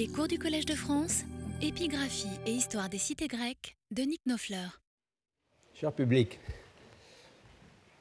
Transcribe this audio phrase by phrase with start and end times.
[0.00, 1.24] Les cours du Collège de France,
[1.60, 4.80] épigraphie et histoire des cités grecques de Nick Nofleur.
[5.74, 6.40] Cher public,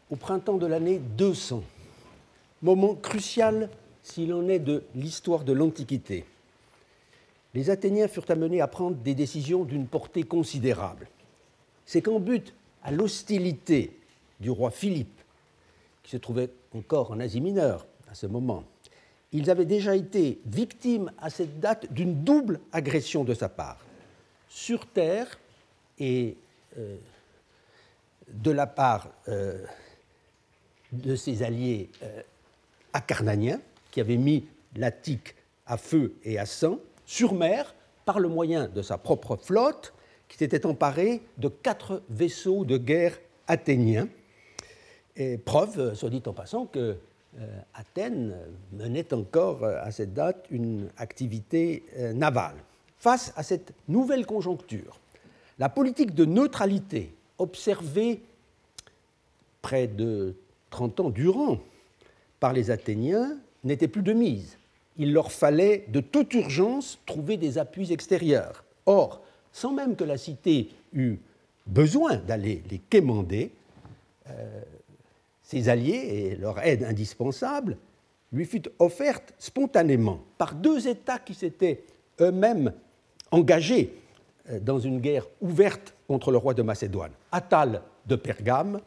[0.10, 1.62] au printemps de l'année 200,
[2.62, 3.70] moment crucial
[4.02, 6.24] s'il en est de l'histoire de l'Antiquité,
[7.54, 11.10] les Athéniens furent amenés à prendre des décisions d'une portée considérable.
[11.86, 14.00] C'est qu'en but à l'hostilité
[14.40, 15.20] du roi Philippe,
[16.04, 18.64] qui se trouvait encore en Asie mineure à ce moment,
[19.32, 23.78] ils avaient déjà été victimes à cette date d'une double agression de sa part,
[24.48, 25.40] sur terre
[26.00, 26.36] et
[26.78, 26.98] euh,
[28.30, 29.64] de la part euh,
[30.92, 32.22] de ses alliés euh,
[32.94, 33.60] acarnaniens,
[33.92, 38.82] qui avaient mis l'Attique à feu et à sang, sur mer, par le moyen de
[38.82, 39.94] sa propre flotte,
[40.28, 44.08] qui s'était emparée de quatre vaisseaux de guerre athéniens.
[45.44, 46.94] Preuve, soit dit en passant, que euh,
[47.74, 48.36] Athènes
[48.74, 52.56] menait encore euh, à cette date une activité euh, navale.
[52.98, 55.00] Face à cette nouvelle conjoncture,
[55.58, 58.22] la politique de neutralité observée
[59.62, 60.36] près de
[60.72, 61.60] 30 ans durant
[62.40, 64.58] par les Athéniens n'était plus de mise.
[64.98, 68.64] Il leur fallait de toute urgence trouver des appuis extérieurs.
[68.86, 69.22] Or,
[69.54, 71.18] sans même que la cité eût
[71.68, 73.52] besoin d'aller les quémander,
[75.50, 77.76] ses alliés et leur aide indispensable
[78.32, 81.86] lui fut offerte spontanément par deux États qui s'étaient
[82.22, 82.72] eux-mêmes
[83.32, 83.98] engagés
[84.52, 88.80] euh, dans une guerre ouverte contre le roi de Macédoine, Attal de Pergame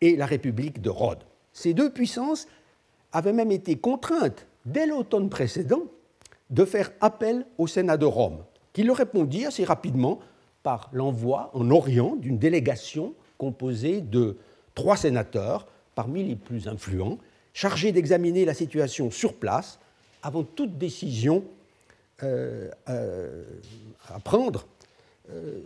[0.00, 1.22] et la République de Rhodes.
[1.52, 2.48] Ces deux puissances
[3.12, 5.82] avaient même été contraintes, dès l'automne précédent,
[6.48, 10.20] de faire appel au Sénat de Rome, qui leur répondit assez rapidement
[10.62, 14.38] par l'envoi en Orient d'une délégation composée de
[14.74, 17.18] trois sénateurs, parmi les plus influents,
[17.52, 19.80] chargés d'examiner la situation sur place
[20.22, 21.42] avant toute décision
[22.22, 23.42] euh, euh,
[24.08, 24.66] à prendre
[25.30, 25.62] euh,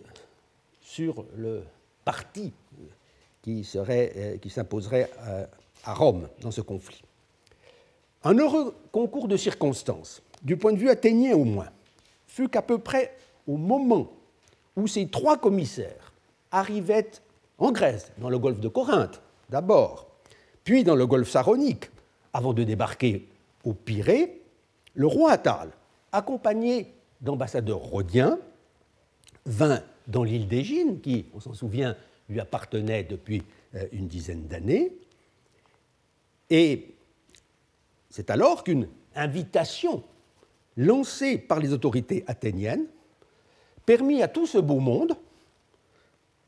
[0.80, 1.64] sur le
[2.04, 2.52] parti
[3.42, 3.68] qui,
[4.40, 5.10] qui s'imposerait
[5.84, 7.02] à Rome dans ce conflit.
[8.22, 11.70] Un heureux concours de circonstances, du point de vue athénien au moins,
[12.26, 13.16] fut qu'à peu près
[13.46, 14.12] au moment
[14.76, 16.12] où ces trois commissaires
[16.50, 17.10] arrivaient
[17.58, 20.09] en Grèce, dans le golfe de Corinthe d'abord,
[20.64, 21.90] puis dans le golfe saronique,
[22.32, 23.26] avant de débarquer
[23.64, 24.40] au Pirée,
[24.94, 25.70] le roi Attal,
[26.12, 28.38] accompagné d'ambassadeurs rhodiens,
[29.46, 31.96] vint dans l'île d'Égine, qui, on s'en souvient,
[32.28, 33.42] lui appartenait depuis
[33.74, 34.92] euh, une dizaine d'années,
[36.50, 36.94] et
[38.10, 40.02] c'est alors qu'une invitation
[40.76, 42.86] lancée par les autorités athéniennes
[43.86, 45.16] permit à tout ce beau monde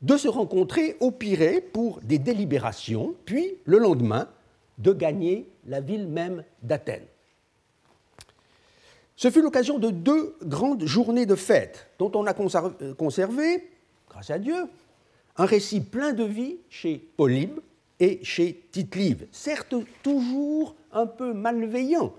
[0.03, 4.27] de se rencontrer au Pirée pour des délibérations, puis le lendemain
[4.77, 7.07] de gagner la ville même d'Athènes.
[9.15, 13.69] Ce fut l'occasion de deux grandes journées de fête dont on a euh, conservé,
[14.09, 14.65] grâce à Dieu,
[15.37, 17.59] un récit plein de vie chez Polybe
[17.99, 22.13] et chez Tite-Live, certes toujours un peu malveillant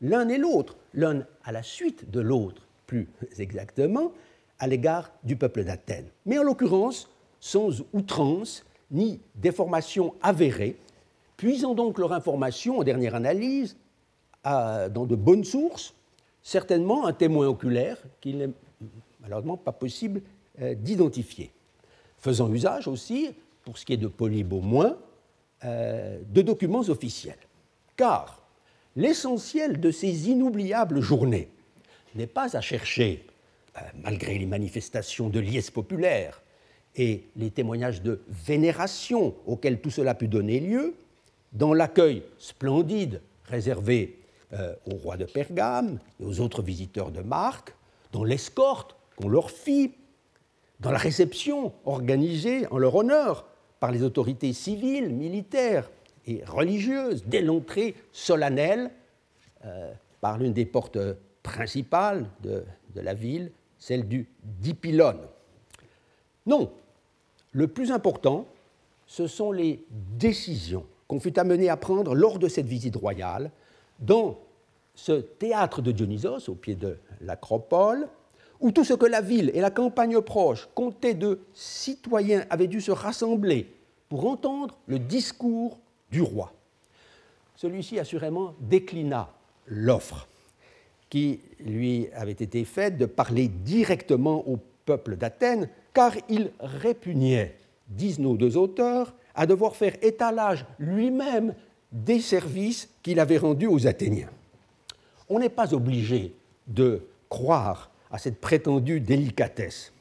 [0.00, 3.08] l'un et l'autre, l'un à la suite de l'autre plus
[3.38, 4.12] exactement,
[4.58, 6.08] à l'égard du peuple d'Athènes.
[6.26, 7.08] Mais en l'occurrence,
[7.40, 10.76] sans outrance ni déformation avérée,
[11.36, 13.76] puisant donc leur information en dernière analyse
[14.44, 15.94] dans de bonnes sources,
[16.42, 18.50] certainement un témoin oculaire qu'il n'est
[19.20, 20.22] malheureusement pas possible
[20.60, 21.50] euh, d'identifier.
[22.18, 23.30] Faisant usage aussi,
[23.64, 24.96] pour ce qui est de Polybe au moins,
[25.64, 27.38] euh, de documents officiels.
[27.96, 28.42] Car
[28.96, 31.50] l'essentiel de ces inoubliables journées
[32.14, 33.26] n'est pas à chercher,
[33.76, 36.42] euh, malgré les manifestations de liesse populaire,
[36.96, 40.94] et les témoignages de vénération auxquels tout cela pu donner lieu,
[41.52, 44.18] dans l'accueil splendide réservé
[44.52, 47.74] euh, au roi de Pergame et aux autres visiteurs de Marc,
[48.12, 49.92] dans l'escorte qu'on leur fit,
[50.80, 53.46] dans la réception organisée en leur honneur
[53.80, 55.90] par les autorités civiles, militaires
[56.26, 58.90] et religieuses dès l'entrée solennelle
[59.64, 60.98] euh, par l'une des portes
[61.42, 62.64] principales de,
[62.94, 65.20] de la ville, celle du Dipylone.
[66.46, 66.70] Non,
[67.52, 68.46] le plus important,
[69.06, 73.50] ce sont les décisions qu'on fut amené à prendre lors de cette visite royale
[73.98, 74.38] dans
[74.94, 78.08] ce théâtre de Dionysos, au pied de l'acropole,
[78.60, 82.80] où tout ce que la ville et la campagne proche comptaient de citoyens avaient dû
[82.80, 83.72] se rassembler
[84.08, 85.78] pour entendre le discours
[86.10, 86.52] du roi.
[87.56, 89.30] Celui-ci assurément déclina
[89.66, 90.28] l'offre
[91.08, 94.58] qui lui avait été faite de parler directement au
[94.90, 97.54] peuple d'Athènes, car il répugnait,
[97.86, 101.54] disent nos deux auteurs, à devoir faire étalage lui-même
[101.92, 104.30] des services qu'il avait rendus aux Athéniens.
[105.28, 106.34] On n'est pas obligé
[106.66, 109.92] de croire à cette prétendue délicatesse,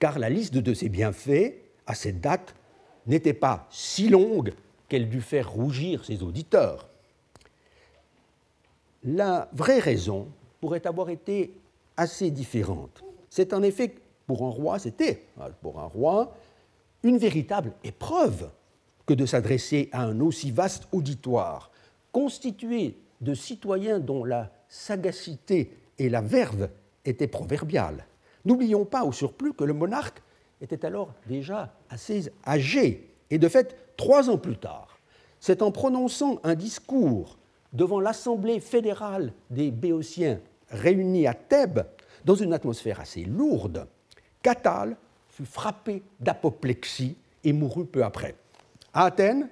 [0.00, 1.54] car la liste de ses bienfaits,
[1.86, 2.56] à cette date,
[3.06, 4.54] n'était pas si longue
[4.88, 6.88] qu'elle dût faire rougir ses auditeurs.
[9.04, 10.26] La vraie raison
[10.60, 11.54] pourrait avoir été
[11.96, 13.04] assez différente.
[13.30, 13.94] C'est en effet,
[14.26, 15.24] pour un roi, c'était,
[15.60, 16.34] pour un roi,
[17.02, 18.50] une véritable épreuve
[19.06, 21.70] que de s'adresser à un aussi vaste auditoire,
[22.12, 26.68] constitué de citoyens dont la sagacité et la verve
[27.04, 28.06] étaient proverbiales.
[28.44, 30.22] N'oublions pas au surplus que le monarque
[30.60, 34.98] était alors déjà assez âgé, et de fait, trois ans plus tard,
[35.40, 37.36] c'est en prononçant un discours
[37.72, 40.40] devant l'Assemblée fédérale des Béotiens
[40.70, 41.84] réunis à Thèbes,
[42.24, 43.88] dans une atmosphère assez lourde,
[44.42, 44.96] qu'Attal
[45.28, 48.34] fut frappé d'apoplexie et mourut peu après.
[48.92, 49.48] À Athènes,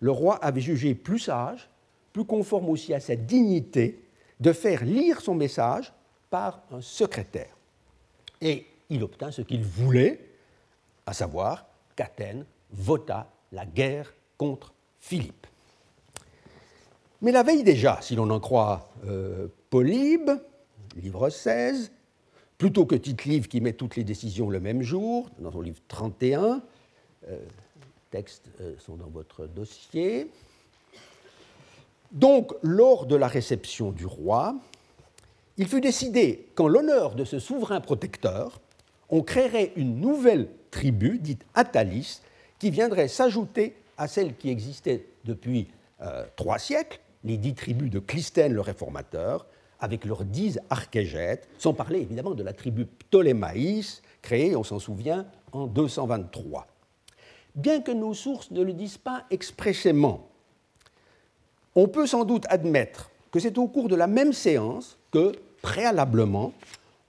[0.00, 1.68] le roi avait jugé plus sage,
[2.12, 4.04] plus conforme aussi à sa dignité,
[4.40, 5.92] de faire lire son message
[6.30, 7.56] par un secrétaire.
[8.40, 10.20] Et il obtint ce qu'il voulait,
[11.06, 15.46] à savoir qu'Athènes vota la guerre contre Philippe.
[17.22, 20.30] Mais la veille déjà, si l'on en croit euh, Polybe,
[20.96, 21.90] livre 16,
[22.58, 26.62] plutôt que Tite-Livre qui met toutes les décisions le même jour, dans son livre 31,
[27.28, 27.38] euh,
[28.10, 30.30] textes euh, sont dans votre dossier.
[32.12, 34.54] Donc, lors de la réception du roi,
[35.56, 38.60] il fut décidé qu'en l'honneur de ce souverain protecteur,
[39.08, 42.20] on créerait une nouvelle tribu, dite Atalis,
[42.58, 45.68] qui viendrait s'ajouter à celle qui existait depuis
[46.02, 49.46] euh, trois siècles, les dix tribus de Clisthène le réformateur,
[49.84, 55.26] avec leurs dix archégètes, sans parler évidemment de la tribu Ptolémaïs, créée, on s'en souvient,
[55.52, 56.66] en 223.
[57.54, 60.28] Bien que nos sources ne le disent pas expressément,
[61.76, 66.52] on peut sans doute admettre que c'est au cours de la même séance que, préalablement,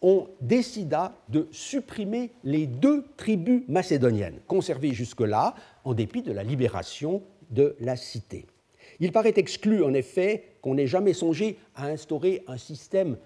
[0.02, 7.24] on décida de supprimer les deux tribus macédoniennes, conservées jusque-là, en dépit de la libération
[7.50, 8.46] de la cité.
[9.00, 13.18] Il paraît exclu, en effet, qu'on n'ait jamais songé à instaurer un système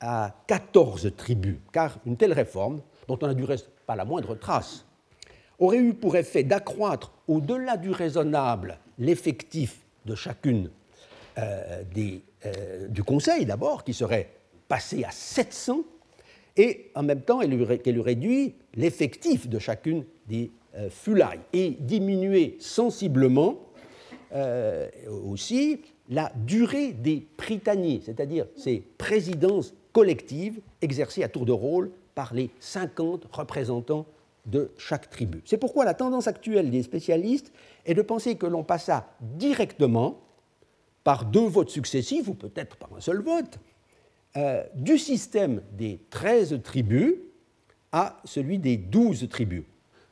[0.00, 4.34] à 14 tribus, car une telle réforme, dont on n'a du reste pas la moindre
[4.34, 4.86] trace,
[5.58, 10.70] aurait eu pour effet d'accroître au-delà du raisonnable l'effectif de chacune
[11.36, 14.30] euh, des, euh, du Conseil d'abord, qui serait
[14.66, 15.80] passé à 700,
[16.56, 22.56] et en même temps, elle eût réduit l'effectif de chacune des euh, fulailles et diminuer
[22.58, 23.58] sensiblement
[24.32, 24.88] euh,
[25.24, 32.32] aussi la durée des prytanies, c'est-à-dire ces présidences collectives exercées à tour de rôle par
[32.34, 34.06] les 50 représentants
[34.46, 35.42] de chaque tribu.
[35.44, 37.52] C'est pourquoi la tendance actuelle des spécialistes
[37.84, 40.20] est de penser que l'on passa directement,
[41.02, 43.58] par deux votes successifs, ou peut-être par un seul vote,
[44.36, 47.14] euh, du système des 13 tribus
[47.92, 49.64] à celui des 12 tribus.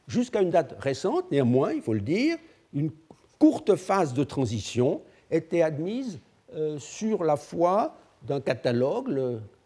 [0.07, 2.37] Jusqu'à une date récente, néanmoins, il faut le dire,
[2.73, 2.91] une
[3.39, 6.19] courte phase de transition était admise
[6.55, 9.11] euh, sur la foi d'un catalogue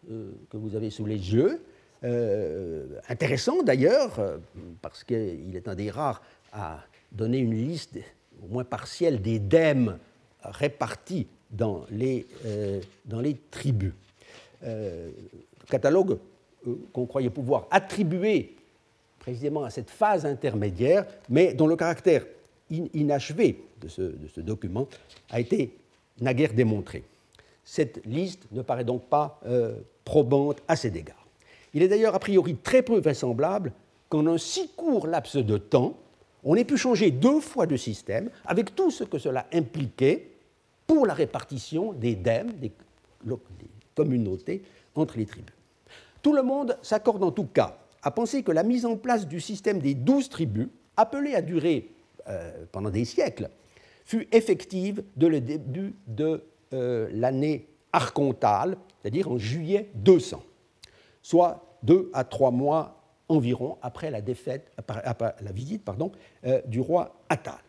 [0.09, 1.61] euh, que vous avez sous les yeux,
[3.09, 4.39] intéressant d'ailleurs,
[4.81, 6.21] parce qu'il est un des rares
[6.53, 6.79] à
[7.11, 7.97] donner une liste,
[8.41, 9.97] au moins partielle, des dèmes
[10.41, 12.25] répartis dans les,
[13.51, 13.93] tribus.
[14.63, 15.09] Euh,
[15.69, 16.17] catalogue
[16.67, 18.55] euh, qu'on croyait pouvoir attribuer
[19.19, 22.25] précisément à cette phase intermédiaire, mais dont le caractère
[22.69, 24.87] inachevé de ce, document
[25.29, 25.75] a été
[26.21, 27.03] naguère démontré.
[27.63, 31.25] Cette liste ne paraît donc pas euh, probante à cet égard.
[31.73, 33.71] Il est d'ailleurs a priori très peu vraisemblable
[34.09, 35.97] qu'en un si court laps de temps,
[36.43, 40.31] on ait pu changer deux fois de système, avec tout ce que cela impliquait
[40.87, 42.71] pour la répartition des dèmes, des,
[43.93, 44.63] communauté
[44.95, 45.53] entre les tribus.
[46.21, 49.41] Tout le monde s'accorde en tout cas à penser que la mise en place du
[49.41, 51.89] système des douze tribus, appelée à durer
[52.27, 53.49] euh, pendant des siècles,
[54.09, 60.41] fut effective dès le début de euh, l'année archontale, c'est-à-dire en juillet 200,
[61.21, 65.83] soit deux à trois mois environ après la, visite
[66.43, 67.59] euh, du roi Attal.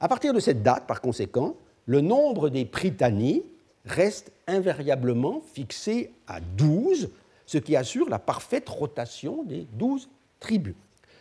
[0.00, 3.42] À partir de cette date, par conséquent, le nombre des Prytanies
[3.84, 7.10] reste invariablement fixé à 12,
[7.44, 10.08] ce qui assure la parfaite rotation des 12
[10.40, 10.76] tribus.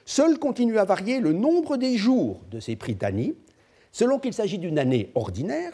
[0.06, 3.36] Seul continue à varier le nombre des jours de ces prytanies,
[3.94, 5.72] selon qu'il s'agit d'une année ordinaire,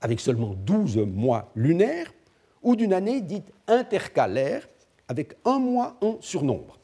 [0.00, 2.12] avec seulement 12 mois lunaires,
[2.62, 4.68] ou d'une année dite intercalaire,
[5.06, 6.78] avec un mois en surnombre.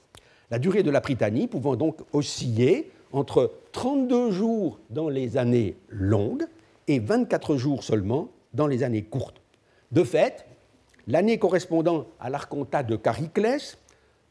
[0.51, 6.45] La durée de la prytanie pouvant donc osciller entre 32 jours dans les années longues
[6.87, 9.41] et 24 jours seulement dans les années courtes.
[9.91, 10.47] De fait,
[11.07, 13.79] l'année correspondant à l'arcontat de Chariclès,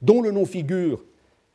[0.02, 1.04] dont le nom figure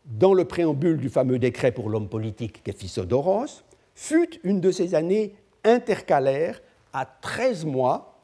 [0.06, 3.62] dans le préambule du fameux décret pour l'homme politique Képhisodoros,
[3.98, 6.62] fut une de ces années intercalaires
[6.92, 8.14] à 13 mois,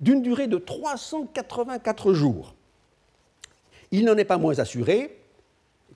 [0.00, 2.54] d'une durée de 384 jours.
[3.90, 5.20] Il n'en est pas moins assuré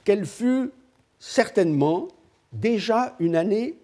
[0.05, 0.71] qu'elle fut
[1.19, 2.09] certainement
[2.53, 3.79] déjà une année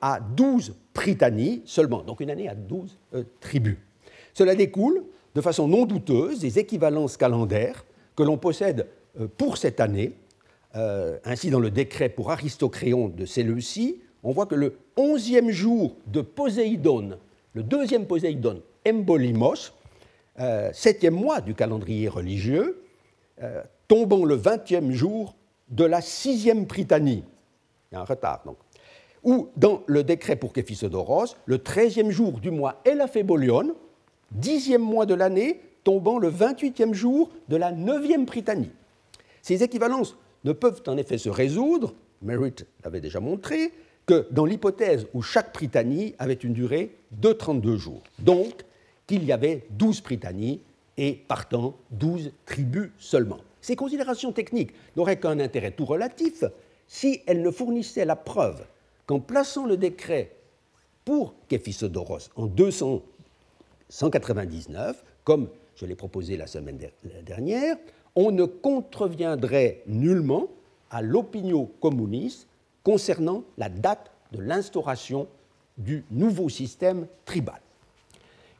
[0.00, 3.76] à 12 prytannies seulement, donc une année à 12 euh, tribus.
[4.32, 7.84] Cela découle de façon non douteuse des équivalences calendaires
[8.16, 8.86] que l'on possède
[9.20, 10.14] euh, pour cette année.
[10.76, 15.96] Euh, ainsi, dans le décret pour Aristocréon de Séleucie, on voit que le onzième jour
[16.06, 17.18] de Poséidon,
[17.52, 19.72] le deuxième Poséidon, Embolimos,
[20.72, 22.82] septième mois du calendrier religieux,
[23.86, 25.36] tombant le vingtième jour
[25.68, 27.22] de la sixième Prytanie.
[27.92, 28.56] Il y a un retard, donc.
[29.22, 33.74] Ou dans le décret pour Képhisodoros, le treizième jour du mois Elaphébolion,
[34.32, 38.70] dixième mois de l'année, tombant le 28e jour de la neuvième Prytanie.
[39.40, 43.72] Ces équivalences ne peuvent en effet se résoudre, Merritt l'avait déjà montré,
[44.06, 48.02] que dans l'hypothèse où chaque Prytanie avait une durée de 32 jours.
[48.18, 48.64] Donc,
[49.06, 50.60] qu'il y avait 12 Prytanies
[50.96, 53.38] et partant 12 tribus seulement.
[53.60, 56.44] Ces considérations techniques n'auraient qu'un intérêt tout relatif
[56.86, 58.64] si elles ne fournissaient la preuve
[59.06, 60.32] qu'en plaçant le décret
[61.04, 66.78] pour Képhisodoros en 299, comme je l'ai proposé la semaine
[67.24, 67.76] dernière,
[68.14, 70.48] on ne contreviendrait nullement
[70.90, 72.46] à l'opinion communiste
[72.84, 75.26] concernant la date de l'instauration
[75.76, 77.60] du nouveau système tribal.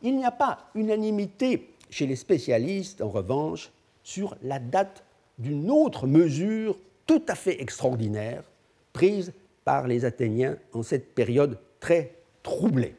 [0.03, 3.71] Il n'y a pas unanimité chez les spécialistes, en revanche,
[4.03, 5.05] sur la date
[5.39, 6.77] d'une autre mesure
[7.07, 8.43] tout à fait extraordinaire
[8.93, 9.33] prise
[9.65, 12.97] par les Athéniens en cette période très troublée.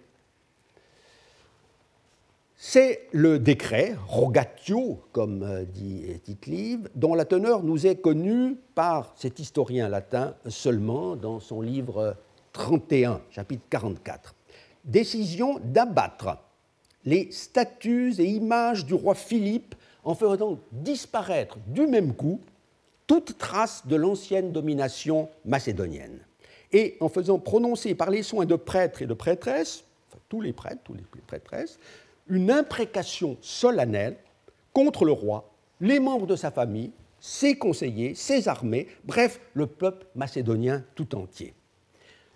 [2.57, 9.13] C'est le décret, rogatio, comme euh, dit Tite-Live, dont la teneur nous est connue par
[9.17, 12.15] cet historien latin seulement dans son livre
[12.53, 14.35] 31, chapitre 44.
[14.85, 16.37] Décision d'abattre
[17.03, 22.39] les statues et images du roi Philippe en faisant disparaître du même coup
[23.05, 26.19] toute trace de l'ancienne domination macédonienne,
[26.71, 29.83] et en faisant prononcer par les soins de prêtres et de prêtresses,
[30.29, 31.77] tous les prêtres, tous les prêtresses,
[32.27, 34.17] une imprécation solennelle
[34.73, 35.51] contre le roi,
[35.81, 41.53] les membres de sa famille, ses conseillers, ses armées, bref, le peuple macédonien tout entier.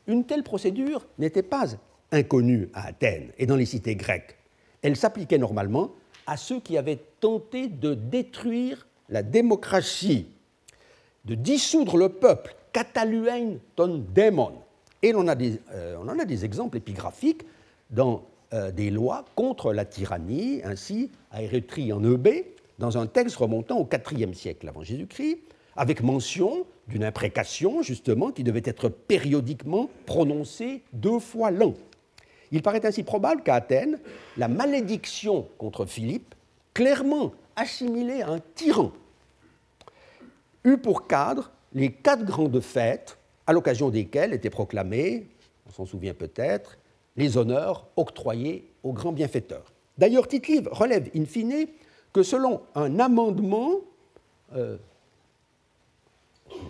[0.07, 1.65] Une telle procédure n'était pas
[2.11, 4.35] inconnue à Athènes et dans les cités grecques.
[4.81, 5.91] Elle s'appliquait normalement
[6.25, 10.27] à ceux qui avaient tenté de détruire la démocratie,
[11.25, 14.53] de dissoudre le peuple, cataluein ton démon.
[15.01, 17.43] Et on, euh, on en a des exemples épigraphiques
[17.89, 23.35] dans euh, des lois contre la tyrannie, ainsi à Érythrée en Eubée, dans un texte
[23.35, 25.39] remontant au IVe siècle avant Jésus-Christ,
[25.75, 31.73] avec mention d'une imprécation, justement, qui devait être périodiquement prononcée deux fois l'an.
[32.51, 33.99] Il paraît ainsi probable qu'à Athènes,
[34.37, 36.33] la malédiction contre Philippe,
[36.73, 38.91] clairement assimilée à un tyran,
[40.63, 45.27] eut pour cadre les quatre grandes fêtes à l'occasion desquelles étaient proclamés,
[45.67, 46.77] on s'en souvient peut-être,
[47.15, 49.73] les honneurs octroyés aux grands bienfaiteurs.
[49.97, 51.67] D'ailleurs, tite relève in fine
[52.13, 53.81] que selon un amendement,
[54.55, 54.77] euh,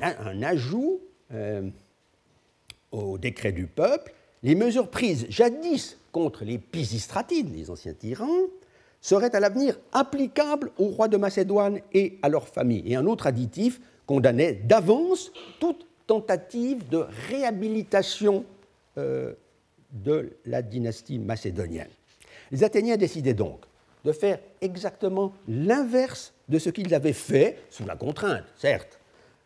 [0.02, 1.00] un ajout
[1.32, 1.70] euh,
[2.92, 8.48] au décret du peuple, les mesures prises jadis contre les Pisistratides, les anciens tyrans,
[9.02, 12.84] seraient à l'avenir applicables aux rois de Macédoine et à leurs familles.
[12.86, 18.44] Et un autre additif condamnait d'avance toute tentative de réhabilitation
[18.98, 19.34] euh,
[19.92, 21.90] de la dynastie macédonienne.
[22.52, 23.62] Les Athéniens décidaient donc
[24.06, 29.00] de faire exactement l'inverse de ce qu'ils avaient fait, sous la contrainte, certes,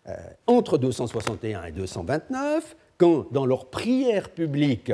[0.08, 0.16] euh,
[0.48, 4.94] entre 261 et 229, quand, dans leurs prières publiques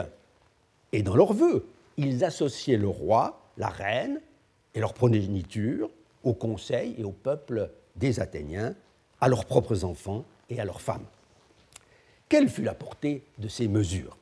[0.92, 4.22] et dans leurs vœux, ils associaient le roi, la reine
[4.74, 5.90] et leur progéniture
[6.24, 8.76] au conseil et au peuple des Athéniens,
[9.20, 11.06] à leurs propres enfants et à leurs femmes.
[12.30, 14.16] Quelle fut la portée de ces mesures?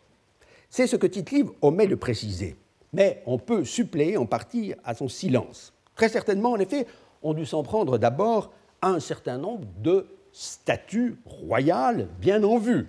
[0.70, 2.56] C'est ce que Tite-Livre omet de préciser,
[2.94, 5.74] mais on peut suppléer en partie à son silence.
[5.96, 6.86] Très certainement, en effet,
[7.24, 12.88] on dut s'en prendre d'abord à un certain nombre de statuts royales bien en vue,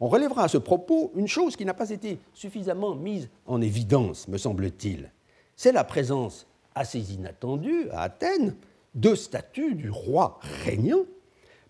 [0.00, 4.28] on relèvera à ce propos une chose qui n'a pas été suffisamment mise en évidence,
[4.28, 5.12] me semble-t-il.
[5.56, 8.56] C'est la présence assez inattendue à Athènes
[8.94, 11.04] de statues du roi régnant,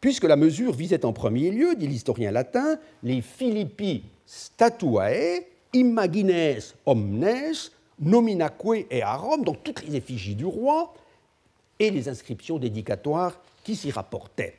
[0.00, 7.26] puisque la mesure visait en premier lieu, dit l'historien latin, les Philippi statuae imagines omnes
[8.00, 10.95] nominaque et à Rome, donc toutes les effigies du roi,
[11.78, 14.54] et les inscriptions dédicatoires qui s'y rapportaient.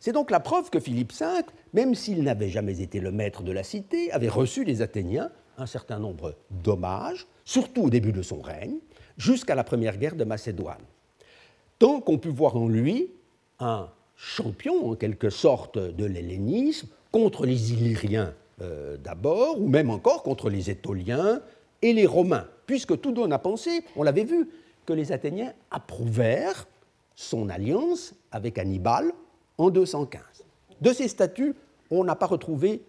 [0.00, 1.26] C'est donc la preuve que Philippe V,
[1.72, 5.66] même s'il n'avait jamais été le maître de la cité, avait reçu des Athéniens un
[5.66, 8.76] certain nombre d'hommages, surtout au début de son règne,
[9.16, 10.84] jusqu'à la première guerre de Macédoine.
[11.78, 13.10] Tant qu'on put voir en lui
[13.58, 20.22] un champion, en quelque sorte, de l'hellénisme, contre les Illyriens euh, d'abord, ou même encore
[20.22, 21.40] contre les Étoliens
[21.82, 24.48] et les Romains, puisque tout donne à penser, on l'avait vu,
[24.86, 26.66] que les Athéniens approuvèrent
[27.14, 29.12] son alliance avec Hannibal
[29.58, 30.22] en 215.
[30.80, 31.54] De ces statuts,
[31.90, 32.82] on n'a pas retrouvé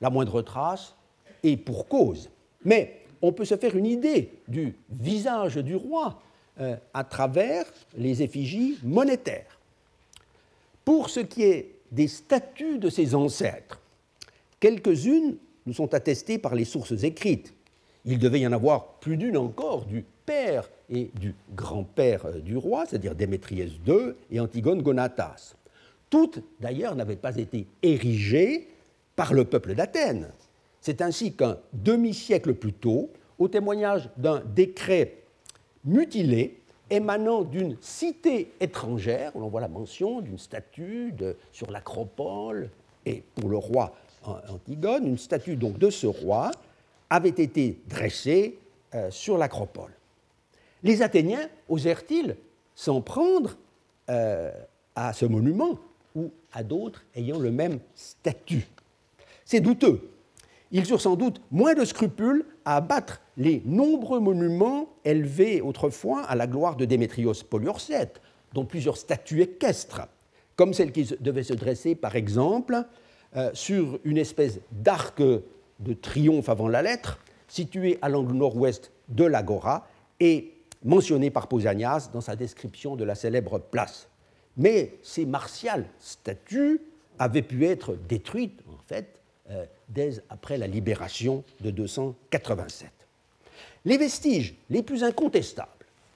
[0.00, 0.94] la moindre trace,
[1.42, 2.30] et pour cause.
[2.64, 6.20] Mais on peut se faire une idée du visage du roi
[6.60, 7.64] euh, à travers
[7.96, 9.58] les effigies monétaires.
[10.84, 13.80] Pour ce qui est des statuts de ses ancêtres,
[14.60, 15.36] quelques-unes
[15.66, 17.54] nous sont attestées par les sources écrites.
[18.04, 22.56] Il devait y en avoir plus d'une encore du père et du grand-père euh, du
[22.56, 25.54] roi, c'est-à-dire Démétriès II et Antigone Gonatas.
[26.10, 28.68] Toutes, d'ailleurs, n'avaient pas été érigées
[29.16, 30.28] par le peuple d'Athènes.
[30.80, 35.16] C'est ainsi qu'un demi-siècle plus tôt, au témoignage d'un décret
[35.84, 36.60] mutilé
[36.90, 41.14] émanant d'une cité étrangère, on en voit la mention d'une statue
[41.52, 42.70] sur l'acropole,
[43.06, 43.94] et pour le roi
[44.48, 46.50] Antigone, une statue donc de ce roi
[47.10, 48.58] avait été dressée
[48.94, 49.92] euh, sur l'acropole.
[50.82, 52.36] Les Athéniens osèrent-ils
[52.74, 53.56] s'en prendre
[54.10, 54.50] euh,
[54.94, 55.78] à ce monument
[56.14, 58.66] ou à d'autres ayant le même statut?
[59.44, 60.10] C'est douteux,
[60.74, 66.34] ils eurent sans doute moins de scrupules à abattre les nombreux monuments élevés autrefois à
[66.34, 68.20] la gloire de Démétrios Poliorcète,
[68.52, 70.02] dont plusieurs statues équestres,
[70.56, 72.84] comme celle qui devait se dresser, par exemple,
[73.36, 79.24] euh, sur une espèce d'arc de triomphe avant la lettre, situé à l'angle nord-ouest de
[79.24, 79.86] l'Agora
[80.18, 84.08] et mentionné par Pausanias dans sa description de la célèbre place.
[84.56, 86.80] Mais ces martiales statues
[87.20, 92.88] avaient pu être détruites, en fait, euh, dès après la libération de 287.
[93.84, 95.68] Les vestiges les plus incontestables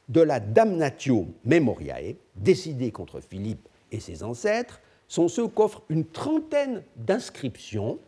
[0.08, 6.82] de la damnatio memoriae, décidée contre Philippe et ses ancêtres, sont ceux qu'offrent une trentaine
[6.96, 7.98] d'inscriptions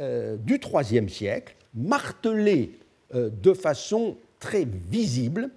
[0.00, 2.78] euh, du IIIe siècle, martelées
[3.14, 5.50] euh, de façon très visible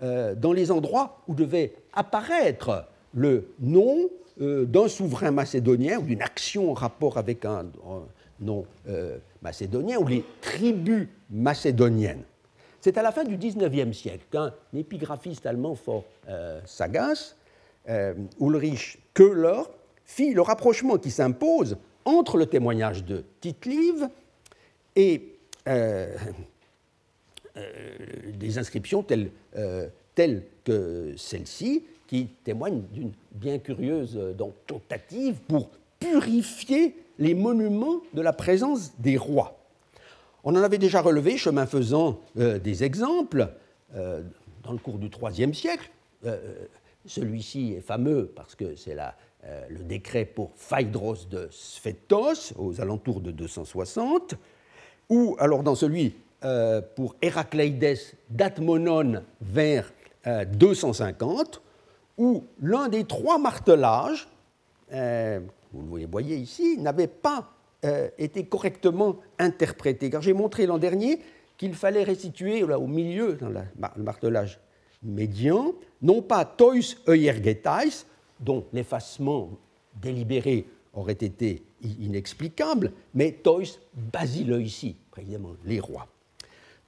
[0.00, 6.74] dans les endroits où devait apparaître le nom d'un souverain macédonien ou d'une action en
[6.74, 7.66] rapport avec un,
[8.40, 12.22] non euh, macédoniens ou les tribus macédoniennes.
[12.80, 17.36] C'est à la fin du XIXe siècle qu'un épigraphiste allemand fort euh, sagace,
[17.88, 19.62] euh, Ulrich Köhler,
[20.04, 24.08] fit le rapprochement qui s'impose entre le témoignage de Tite-Live
[24.96, 25.34] et
[28.38, 29.30] des inscriptions telles,
[30.14, 34.18] telles que celle-ci, qui témoignent d'une bien curieuse
[34.66, 35.68] tentative pour
[36.00, 39.58] purifier les monuments de la présence des rois.
[40.44, 43.48] On en avait déjà relevé, chemin faisant, euh, des exemples
[43.94, 44.22] euh,
[44.62, 45.90] dans le cours du IIIe siècle.
[46.24, 46.38] Euh,
[47.06, 48.96] celui-ci est fameux parce que c'est
[49.70, 54.34] le décret pour Phaedros de Sphétos aux alentours de 260,
[55.08, 56.16] ou alors dans celui
[56.96, 59.90] pour Héracleides d'Atmonon vers
[60.26, 61.62] 250,
[62.18, 64.28] où l'un des trois martelages
[65.72, 67.52] vous le voyez ici, n'avait pas
[67.84, 70.10] euh, été correctement interprété.
[70.10, 71.20] Car j'ai montré l'an dernier
[71.56, 74.60] qu'il fallait restituer là, au milieu, dans le martelage
[75.02, 76.74] médian, non pas tois
[77.06, 78.04] euergetais,
[78.40, 79.50] dont l'effacement
[80.00, 83.62] délibéré aurait été inexplicable, mais tois
[84.60, 86.06] ici, précisément les rois.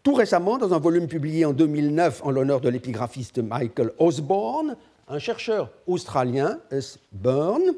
[0.02, 4.76] Tout récemment, dans un volume publié en 2009 en l'honneur de l'épigraphiste Michael Osborne,
[5.08, 6.98] un chercheur australien, S.
[7.12, 7.74] Byrne,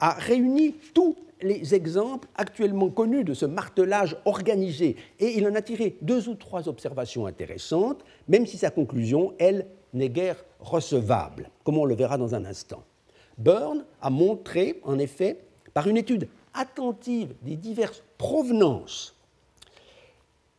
[0.00, 5.62] a réuni tous les exemples actuellement connus de ce martelage organisé et il en a
[5.62, 11.78] tiré deux ou trois observations intéressantes, même si sa conclusion, elle, n'est guère recevable, comme
[11.78, 12.84] on le verra dans un instant.
[13.38, 15.38] Byrne a montré, en effet,
[15.72, 19.16] par une étude attentive des diverses provenances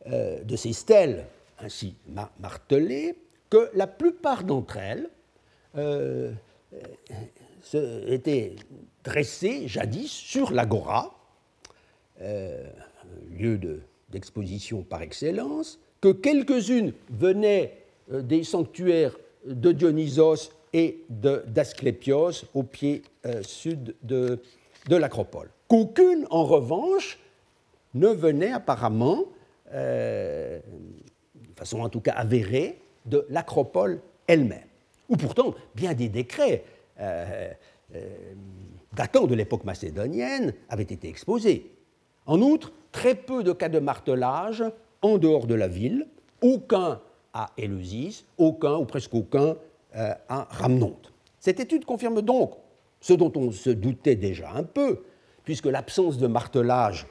[0.08, 1.26] euh, de ces stèles
[1.60, 1.94] ainsi
[2.40, 3.16] martelées,
[3.48, 5.08] que la plupart d'entre elles
[5.76, 6.32] euh,
[8.08, 8.56] étaient
[9.04, 11.14] dressé jadis sur l'agora,
[12.20, 12.68] euh,
[13.30, 13.58] lieu
[14.10, 17.78] d'exposition par excellence, que quelques-unes venaient
[18.12, 24.40] euh, des sanctuaires de Dionysos et d'Asclépios au pied euh, sud de,
[24.88, 25.50] de l'acropole.
[25.68, 27.18] Qu'aucune, en revanche,
[27.94, 29.26] ne venait apparemment,
[29.70, 30.60] de
[31.56, 34.66] façon en tout cas avérée, de l'acropole elle-même.
[35.08, 36.64] où pourtant bien des décrets
[38.94, 41.74] datant de l'époque macédonienne avaient été exposés.
[42.26, 44.64] En outre, très peu de cas de martelage
[45.02, 46.06] en dehors de la ville,
[46.40, 47.00] aucun
[47.32, 49.56] à Éleusis, aucun ou presque aucun
[49.96, 51.12] euh, à Ramnonte.
[51.40, 52.54] Cette étude confirme donc
[53.00, 55.02] ce dont on se doutait déjà un peu,
[55.44, 57.06] puisque l'absence de martelage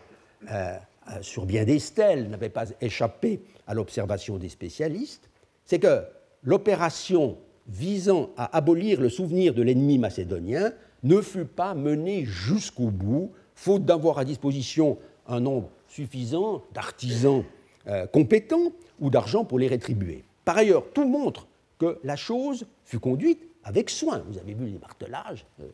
[1.22, 5.30] sur bien des stèles n'avait pas échappé à l'observation des spécialistes,
[5.66, 6.04] c'est que
[6.44, 10.72] l'opération visant à abolir le souvenir de l'ennemi macédonien
[11.04, 17.44] ne fut pas menée jusqu'au bout, faute d'avoir à disposition un nombre suffisant d'artisans
[17.88, 20.24] euh, compétents ou d'argent pour les rétribuer.
[20.46, 24.24] Par ailleurs, tout montre que la chose fut conduite avec soin.
[24.28, 25.68] Vous avez vu les martelages euh,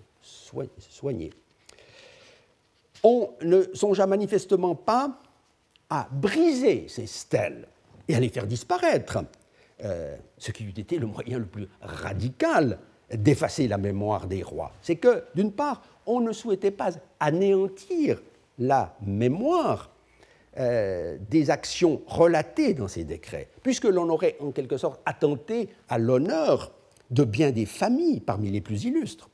[0.89, 1.31] soignés.
[3.03, 5.21] On ne songea manifestement pas
[5.89, 7.67] à briser ces stèles
[8.07, 9.19] et à les faire disparaître,
[9.83, 12.79] euh, ce qui eût été le moyen le plus radical
[13.13, 14.72] d'effacer la mémoire des rois.
[14.82, 18.22] C'est que, d'une part, on ne souhaitait pas anéantir
[18.60, 19.91] la mémoire
[20.60, 25.98] euh, des actions relatées dans ces décrets, puisque l'on aurait en quelque sorte attenté à
[25.98, 26.72] l'honneur
[27.12, 29.30] de bien des familles parmi les plus illustres.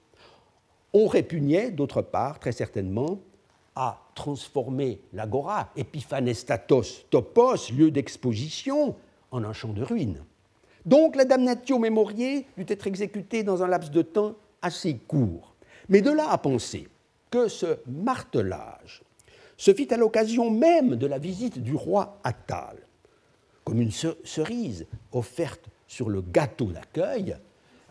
[0.93, 3.19] On répugnait, d'autre part, très certainement,
[3.75, 8.95] à transformer l'agora, epiphanestatos topos, lieu d'exposition,
[9.31, 10.23] en un champ de ruines.
[10.85, 15.55] Donc la damnatio memoriae dut être exécutée dans un laps de temps assez court.
[15.89, 16.87] Mais de là à penser
[17.29, 19.03] que ce martelage
[19.57, 22.77] se fit à l'occasion même de la visite du roi Attal,
[23.63, 27.37] comme une cerise offerte sur le gâteau d'accueil,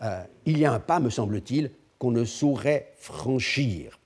[0.01, 3.99] euh, il y a un pas, me semble-t-il, qu'on ne saurait franchir.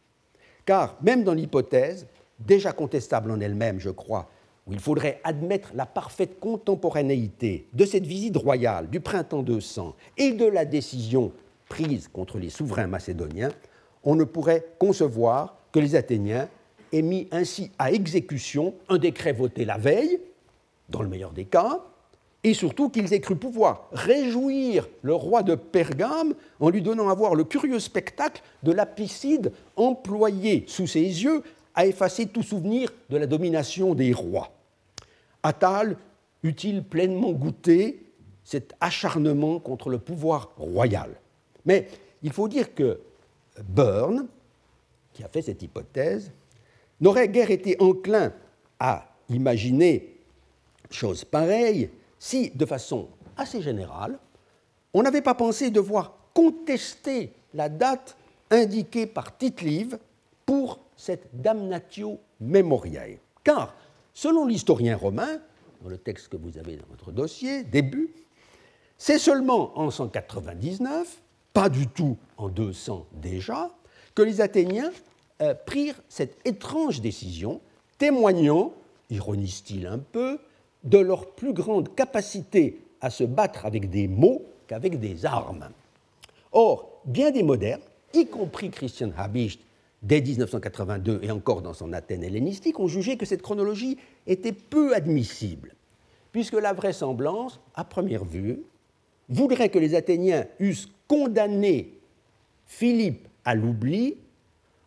[0.65, 2.07] Car même dans l'hypothèse,
[2.39, 4.29] déjà contestable en elle-même, je crois,
[4.67, 10.33] où il faudrait admettre la parfaite contemporanéité de cette visite royale du printemps 200 et
[10.33, 11.31] de la décision
[11.69, 13.51] prise contre les souverains macédoniens,
[14.03, 16.47] on ne pourrait concevoir que les Athéniens
[16.93, 20.19] aient mis ainsi à exécution un décret voté la veille,
[20.89, 21.83] dans le meilleur des cas,
[22.43, 27.13] et surtout qu'ils aient cru pouvoir réjouir le roi de Pergame en lui donnant à
[27.13, 31.43] voir le curieux spectacle de l'apicide employé sous ses yeux
[31.75, 34.56] à effacer tout souvenir de la domination des rois.
[35.43, 35.97] Attal
[36.43, 38.03] eût-il pleinement goûté
[38.43, 41.11] cet acharnement contre le pouvoir royal?
[41.65, 41.87] Mais
[42.23, 42.99] il faut dire que
[43.63, 44.27] Burn,
[45.13, 46.31] qui a fait cette hypothèse,
[47.01, 48.33] n'aurait guère été enclin
[48.79, 50.15] à imaginer
[50.89, 54.17] chose pareille si, de façon assez générale,
[54.93, 58.15] on n'avait pas pensé devoir contester la date
[58.49, 59.63] indiquée par tite
[60.45, 63.19] pour cette damnatio memoriae.
[63.43, 63.75] Car
[64.17, 65.37] Selon l'historien romain,
[65.83, 68.09] dans le texte que vous avez dans votre dossier, début,
[68.97, 71.21] c'est seulement en 199,
[71.53, 73.69] pas du tout en 200 déjà,
[74.15, 74.89] que les Athéniens
[75.43, 77.61] euh, prirent cette étrange décision,
[77.99, 78.73] témoignant,
[79.11, 80.39] ironise-t-il un peu,
[80.83, 85.69] de leur plus grande capacité à se battre avec des mots qu'avec des armes.
[86.53, 87.81] Or, bien des modernes,
[88.15, 89.61] y compris Christian Habicht
[90.01, 94.95] dès 1982 et encore dans son Athènes hellénistique, ont jugé que cette chronologie était peu
[94.95, 95.75] admissible,
[96.31, 98.61] puisque la vraisemblance, à première vue,
[99.29, 101.93] voudrait que les Athéniens eussent condamné
[102.65, 104.17] Philippe à l'oubli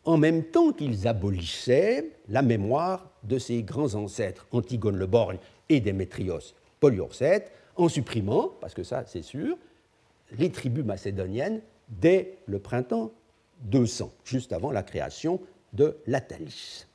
[0.04, 5.80] en même temps qu'ils abolissaient la mémoire de ses grands ancêtres, Antigone le Borgne et
[5.80, 9.56] Démétrios Poliorcète, en supprimant, parce que ça c'est sûr,
[10.38, 13.12] les tribus macédoniennes dès le printemps
[13.62, 15.40] 200, juste avant la création
[15.72, 16.86] de l'Atalis.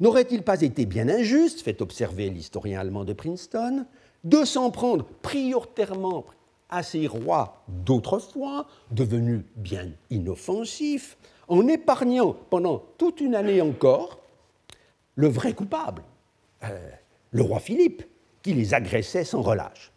[0.00, 3.84] N'aurait-il pas été bien injuste, fait observer l'historien allemand de Princeton,
[4.24, 6.24] de s'en prendre prioritairement
[6.70, 14.20] à ces rois d'autrefois, devenus bien inoffensifs, en épargnant pendant toute une année encore
[15.16, 16.02] le vrai coupable,
[16.64, 16.90] euh,
[17.32, 18.04] le roi Philippe,
[18.42, 19.92] qui les agressait sans relâche.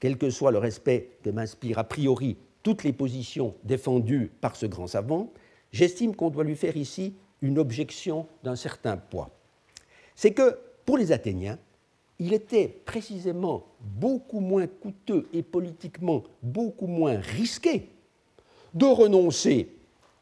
[0.00, 4.66] Quel que soit le respect que m'inspire a priori toutes les positions défendues par ce
[4.66, 5.32] grand savant,
[5.70, 9.30] j'estime qu'on doit lui faire ici une objection d'un certain poids.
[10.16, 11.58] C'est que pour les Athéniens,
[12.18, 17.90] il était précisément beaucoup moins coûteux et politiquement beaucoup moins risqué
[18.72, 19.68] de renoncer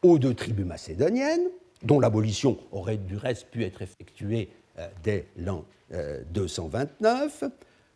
[0.03, 1.49] aux deux tribus macédoniennes,
[1.83, 5.65] dont l'abolition aurait du reste pu être effectuée euh, dès l'an
[6.33, 7.49] 229, euh,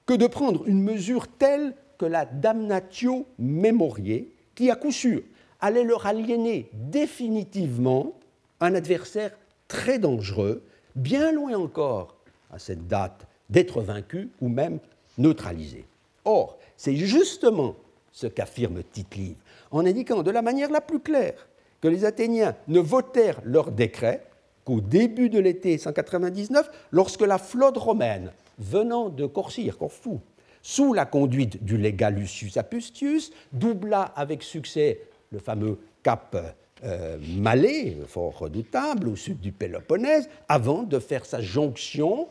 [0.05, 4.27] que de prendre une mesure telle que la damnatio memoriae,
[4.57, 5.23] qui, à coup sûr,
[5.61, 8.15] allait leur aliéner définitivement
[8.61, 9.31] un adversaire
[9.69, 10.65] très dangereux,
[10.97, 12.17] bien loin encore
[12.51, 14.81] à cette date d'être vaincu ou même
[15.19, 15.85] neutralisé.
[16.25, 17.77] Or, c'est justement
[18.11, 19.37] ce qu'affirme Tite-Live,
[19.71, 21.47] en indiquant de la manière la plus claire
[21.81, 24.25] que les Athéniens ne votèrent leur décret
[24.65, 30.21] qu'au début de l'été 199, lorsque la flotte romaine, venant de Corcyre, Corfou,
[30.67, 35.01] sous la conduite du légat Lucius Apustius, doubla avec succès
[35.31, 41.41] le fameux cap euh, Malais, fort redoutable, au sud du Péloponnèse, avant de faire sa
[41.41, 42.27] jonction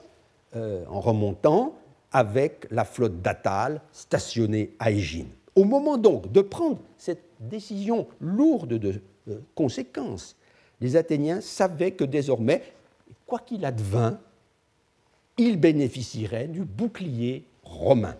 [0.57, 1.75] euh, en remontant
[2.11, 5.29] avec la flotte d'Atale stationnée à Égine.
[5.55, 10.35] Au moment donc de prendre cette décision lourde de euh, conséquences,
[10.81, 12.63] les Athéniens savaient que désormais,
[13.25, 14.19] quoi qu'il advint,
[15.37, 18.17] ils bénéficieraient du bouclier romain.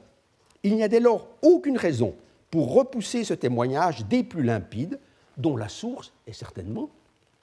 [0.65, 2.15] Il n'y a dès lors aucune raison
[2.49, 4.99] pour repousser ce témoignage des plus limpides,
[5.38, 6.89] dont la source est certainement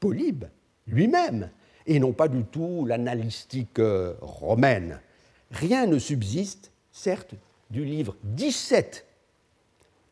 [0.01, 0.47] Polybe
[0.89, 1.49] lui-même,
[1.87, 4.99] et non pas du tout l'analystique euh, romaine.
[5.53, 7.37] Rien ne subsiste, certes,
[7.71, 9.07] du livre 17,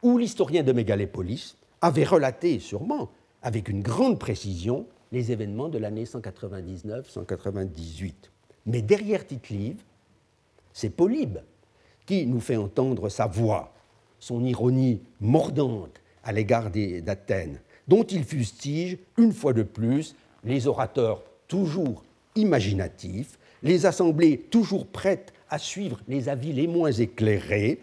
[0.04, 3.10] où l'historien de Mégalépolis avait relaté sûrement
[3.42, 8.12] avec une grande précision les événements de l'année 199-198.
[8.66, 9.82] Mais derrière Tite-Live,
[10.72, 11.38] c'est Polybe
[12.10, 13.72] qui nous fait entendre sa voix,
[14.18, 21.22] son ironie mordante à l'égard d'Athènes, dont il fustige, une fois de plus, les orateurs
[21.46, 22.02] toujours
[22.34, 27.78] imaginatifs, les assemblées toujours prêtes à suivre les avis les moins éclairés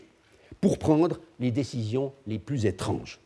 [0.59, 3.21] pour prendre les décisions les plus étranges.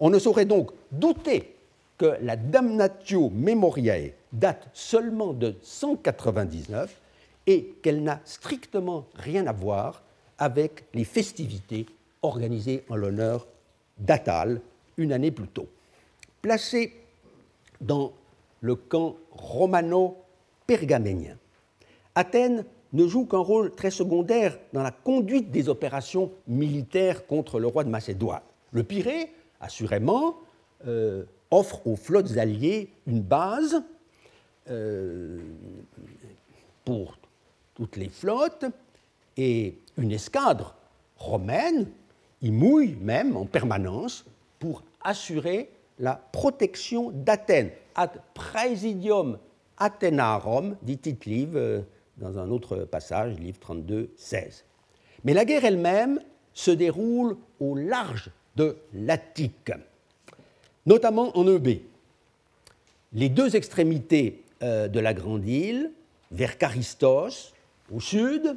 [0.00, 1.54] On ne saurait donc douter
[1.96, 7.00] que la Damnatio Memoriae date seulement de 199
[7.46, 10.02] et qu'elle n'a strictement rien à voir
[10.38, 11.86] avec les festivités
[12.22, 13.46] organisées en l'honneur
[13.98, 14.60] d'Atale
[14.96, 15.68] une année plus tôt.
[16.42, 16.92] Placé
[17.80, 18.12] dans
[18.60, 21.36] le camp romano-pergaménien,
[22.14, 27.66] Athènes ne joue qu'un rôle très secondaire dans la conduite des opérations militaires contre le
[27.66, 28.42] roi de Macédoine.
[28.70, 30.36] Le Pirée, assurément,
[30.86, 33.82] euh, offre aux flottes alliées une base
[34.70, 35.40] euh,
[36.84, 37.18] pour
[37.74, 38.64] toutes les flottes
[39.36, 40.74] et une escadre
[41.16, 41.86] romaine
[42.42, 44.24] y mouille même en permanence
[44.58, 47.70] pour assurer la protection d'Athènes.
[47.94, 49.38] Ad praesidium
[49.78, 51.82] Athenarum, dit tite euh,
[52.16, 54.64] dans un autre passage, livre 32, 16.
[55.24, 56.20] Mais la guerre elle-même
[56.52, 59.72] se déroule au large de l'Attique
[60.86, 61.80] notamment en EB.
[63.12, 65.90] Les deux extrémités euh, de la grande île,
[66.30, 67.52] vers Charistos
[67.92, 68.56] au sud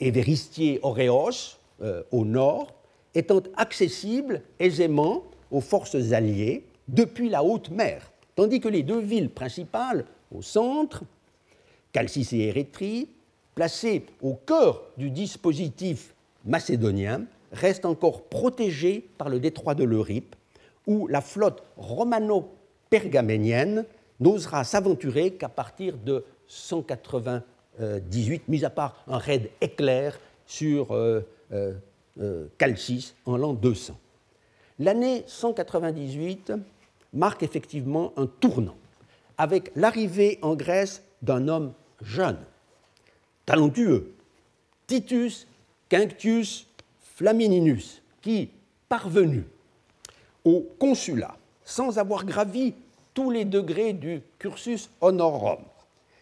[0.00, 2.74] Istier Oreos euh, au nord,
[3.14, 9.30] étant accessibles aisément aux forces alliées depuis la haute mer, tandis que les deux villes
[9.30, 11.04] principales au centre,
[11.94, 13.08] Chalcis et Érythrée,
[13.54, 20.34] placées au cœur du dispositif macédonien, restent encore protégées par le détroit de l'Euripe
[20.86, 23.84] où la flotte romano-pergaménienne
[24.20, 26.24] n'osera s'aventurer qu'à partir de
[27.78, 31.20] 198, mis à part un raid éclair sur euh,
[31.52, 31.74] euh,
[32.20, 33.98] euh, Calcis en l'an 200.
[34.78, 36.52] L'année 198
[37.12, 38.76] marque effectivement un tournant,
[39.38, 42.38] avec l'arrivée en Grèce d'un homme jeune,
[43.46, 44.12] talentueux,
[44.86, 45.46] Titus
[45.88, 46.66] Quinctius
[47.00, 48.50] Flamininus, qui,
[48.88, 49.44] parvenu
[50.44, 52.74] au consulat, sans avoir gravi
[53.14, 55.60] tous les degrés du cursus honorum,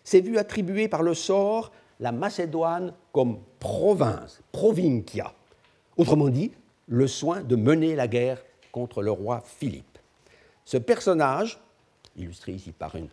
[0.04, 5.32] s'est vu attribuer par le sort la Macédoine comme province, provincia,
[5.96, 6.50] autrement dit,
[6.88, 9.98] le soin de mener la guerre contre le roi Philippe.
[10.64, 11.60] Ce personnage,
[12.16, 13.08] illustré ici par une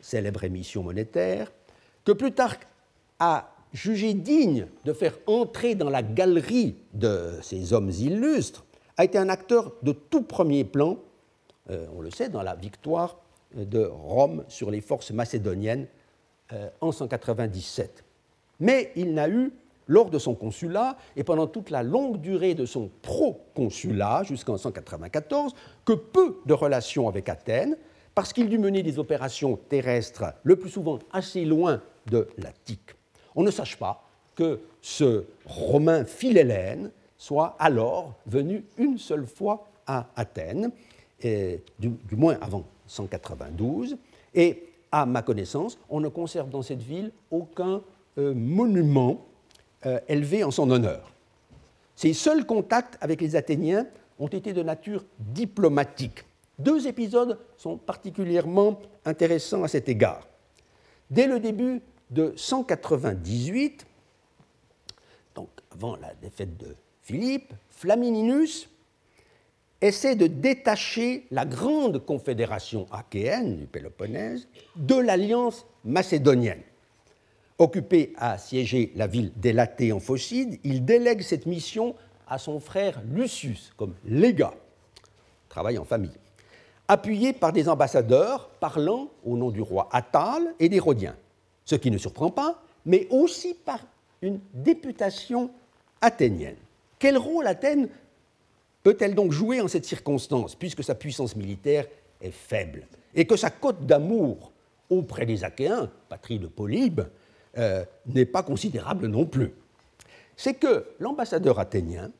[0.00, 1.52] célèbre émission monétaire,
[2.04, 2.66] que Plutarque
[3.18, 8.64] a jugé digne de faire entrer dans la galerie de ces hommes illustres,
[8.96, 10.98] a été un acteur de tout premier plan,
[11.68, 13.18] euh, on le sait, dans la victoire
[13.54, 15.86] de Rome sur les forces macédoniennes
[16.80, 18.04] en 197.
[18.60, 19.52] Mais il n'a eu,
[19.86, 25.52] lors de son consulat et pendant toute la longue durée de son pro-consulat jusqu'en 194,
[25.84, 27.76] que peu de relations avec Athènes,
[28.14, 32.94] parce qu'il dut mener des opérations terrestres le plus souvent assez loin de l'Attique.
[33.34, 34.04] On ne sache pas
[34.36, 40.70] que ce Romain philhellène soit alors venu une seule fois à Athènes,
[41.20, 43.96] du, moins avant 192,
[44.34, 47.82] et à ma connaissance, on ne conserve dans cette ville aucun
[48.18, 49.24] euh, monument
[49.86, 51.12] euh, élevé en son honneur.
[51.96, 53.86] Ses seuls contacts avec les Athéniens
[54.18, 56.24] ont été de nature diplomatique.
[56.58, 60.26] Deux épisodes sont particulièrement intéressants à cet égard.
[61.10, 63.86] Dès le début de 198,
[65.34, 68.68] donc avant la défaite de Philippe, Flamininus
[69.80, 76.62] essaie de détacher la grande confédération achéenne du Péloponnèse de l'alliance macédonienne.
[77.58, 81.94] Occupé à siéger la ville d'Élatée en Phocide, il délègue cette mission
[82.26, 84.54] à son frère Lucius comme légat.
[85.48, 86.16] Travail en famille.
[86.88, 91.16] Appuyé par des ambassadeurs parlant au nom du roi Attal et des Rhodiens.
[91.64, 93.80] Ce qui ne surprend pas, mais aussi par
[94.22, 95.50] une députation
[96.00, 96.56] athénienne.
[96.98, 97.88] Quel rôle Athènes
[98.82, 101.86] peut-elle donc jouer en cette circonstance, puisque sa puissance militaire
[102.20, 104.52] est faible, et que sa cote d'amour
[104.88, 107.02] auprès des Achéens, patrie de Polybe,
[107.58, 109.52] euh, n'est pas considérable non plus?
[110.36, 112.10] C'est que l'ambassadeur athénien,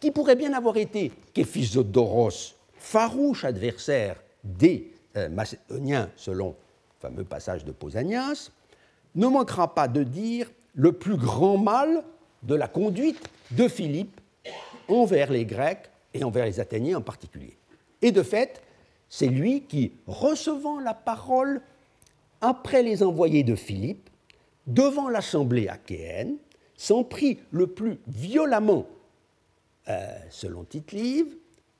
[0.00, 6.54] qui pourrait bien avoir été Képhisodoros, farouche adversaire des euh, Macédoniens, selon le
[7.00, 8.50] fameux passage de Pausanias,
[9.14, 12.04] ne manquera pas de dire le plus grand mal
[12.42, 14.20] de la conduite de Philippe
[14.88, 17.56] envers les Grecs et envers les Athéniens en particulier.
[18.02, 18.62] Et de fait,
[19.08, 21.60] c'est lui qui, recevant la parole
[22.40, 24.08] après les envoyés de Philippe,
[24.66, 26.36] devant l'assemblée achéenne,
[26.76, 28.86] s'en prit le plus violemment,
[29.88, 30.94] euh, selon tite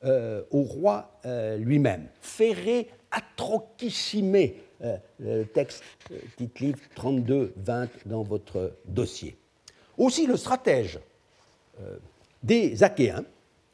[0.04, 2.06] euh, au roi euh, lui-même.
[2.20, 4.50] Ferré atrochissime,
[5.18, 5.82] le texte
[6.36, 9.36] tite 32-20 dans votre dossier.
[9.96, 10.98] Aussi le stratège
[12.46, 13.24] des Achéens,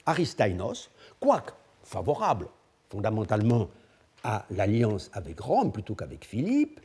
[0.07, 1.53] Aristainos, quoique
[1.85, 2.49] favorable
[2.89, 3.69] fondamentalement
[4.25, 6.81] à l'alliance avec Rome plutôt qu'avec Philippe,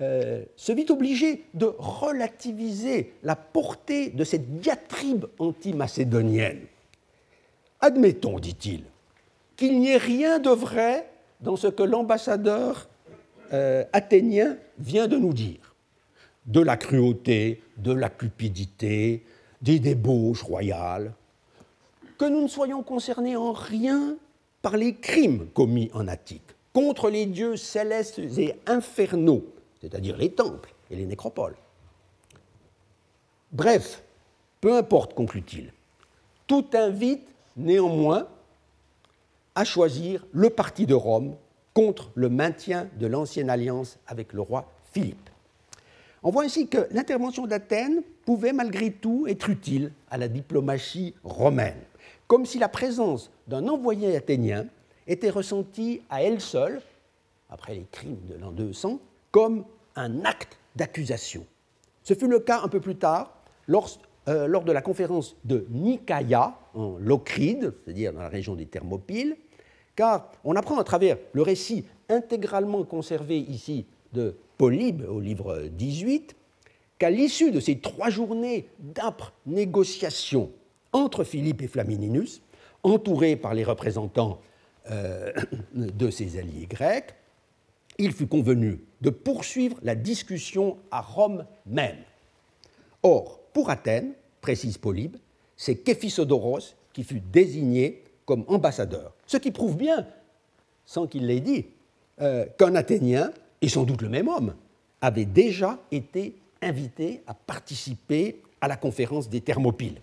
[0.00, 6.60] euh, se vit obligé de relativiser la portée de cette diatribe anti-macédonienne.
[7.80, 8.84] Admettons, dit-il,
[9.56, 11.08] qu'il n'y ait rien de vrai
[11.40, 12.88] dans ce que l'ambassadeur
[13.52, 15.74] euh, athénien vient de nous dire.
[16.46, 19.24] De la cruauté, de la cupidité,
[19.62, 21.12] des débauches royales,
[22.18, 24.16] que nous ne soyons concernés en rien
[24.62, 26.42] par les crimes commis en Attique
[26.72, 29.44] contre les dieux célestes et infernaux,
[29.80, 31.56] c'est-à-dire les temples et les nécropoles.
[33.52, 34.02] Bref,
[34.60, 35.72] peu importe, conclut-il,
[36.46, 38.28] tout invite néanmoins
[39.54, 41.36] à choisir le parti de Rome
[41.74, 45.30] contre le maintien de l'ancienne alliance avec le roi Philippe.
[46.22, 51.80] On voit ainsi que l'intervention d'Athènes pouvait malgré tout être utile à la diplomatie romaine,
[52.26, 54.66] comme si la présence d'un envoyé athénien
[55.06, 56.82] était ressentie à elle seule,
[57.48, 59.64] après les crimes de l'an 200, comme
[59.96, 61.46] un acte d'accusation.
[62.02, 63.32] Ce fut le cas un peu plus tard,
[63.66, 63.88] lors,
[64.28, 69.38] euh, lors de la conférence de Nicaïa, en Locride, c'est-à-dire dans la région des Thermopyles,
[69.96, 76.36] car on apprend à travers le récit intégralement conservé ici de Polybe au livre 18
[76.98, 80.50] qu'à l'issue de ces trois journées d'âpres négociations
[80.92, 82.42] entre Philippe et Flamininus,
[82.82, 84.40] entourés par les représentants
[84.90, 85.32] euh,
[85.74, 87.14] de ses alliés grecs,
[87.98, 91.98] il fut convenu de poursuivre la discussion à Rome même.
[93.02, 95.16] Or, pour Athènes, précise Polybe,
[95.56, 100.06] c'est Képhisodoros qui fut désigné comme ambassadeur, ce qui prouve bien,
[100.84, 101.66] sans qu'il l'ait dit,
[102.20, 104.54] euh, qu'un Athénien et sans doute le même homme,
[105.00, 110.00] avait déjà été invité à participer à la conférence des Thermopyles.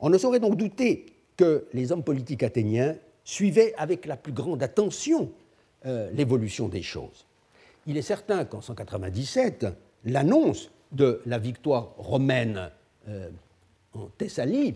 [0.00, 4.62] On ne saurait donc douter que les hommes politiques athéniens suivaient avec la plus grande
[4.62, 5.30] attention
[5.86, 7.24] euh, l'évolution des choses.
[7.86, 9.66] Il est certain qu'en 197,
[10.04, 12.70] l'annonce de la victoire romaine
[13.08, 13.30] euh,
[13.94, 14.74] en Thessalie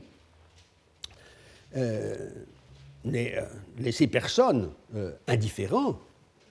[1.77, 2.31] euh,
[3.05, 3.37] n'est
[3.79, 4.71] laissé personne
[5.27, 5.99] indifférent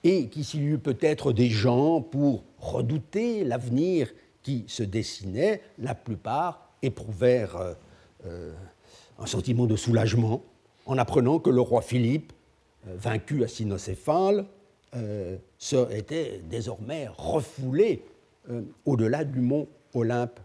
[0.04, 4.12] et qu'il y eut peut-être des gens pour redouter l'avenir
[4.44, 7.74] qui se dessinait, la plupart éprouvèrent euh,
[8.26, 8.54] euh,
[9.18, 10.44] un sentiment de soulagement
[10.86, 12.34] en apprenant que le roi Philippe,
[12.88, 14.46] euh, vaincu à Cynocéphale,
[15.90, 18.06] était désormais refoulé
[18.86, 20.40] au-delà du mont Olympe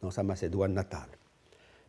[0.00, 1.10] dans sa Macédoine natale.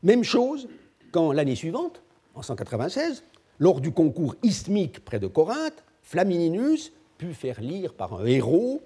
[0.04, 0.68] Même chose
[1.14, 2.04] quand l'année suivante,
[2.36, 3.24] en 196,
[3.60, 8.82] lors du concours isthmique près de Corinthe, Flamininus put faire lire par un héros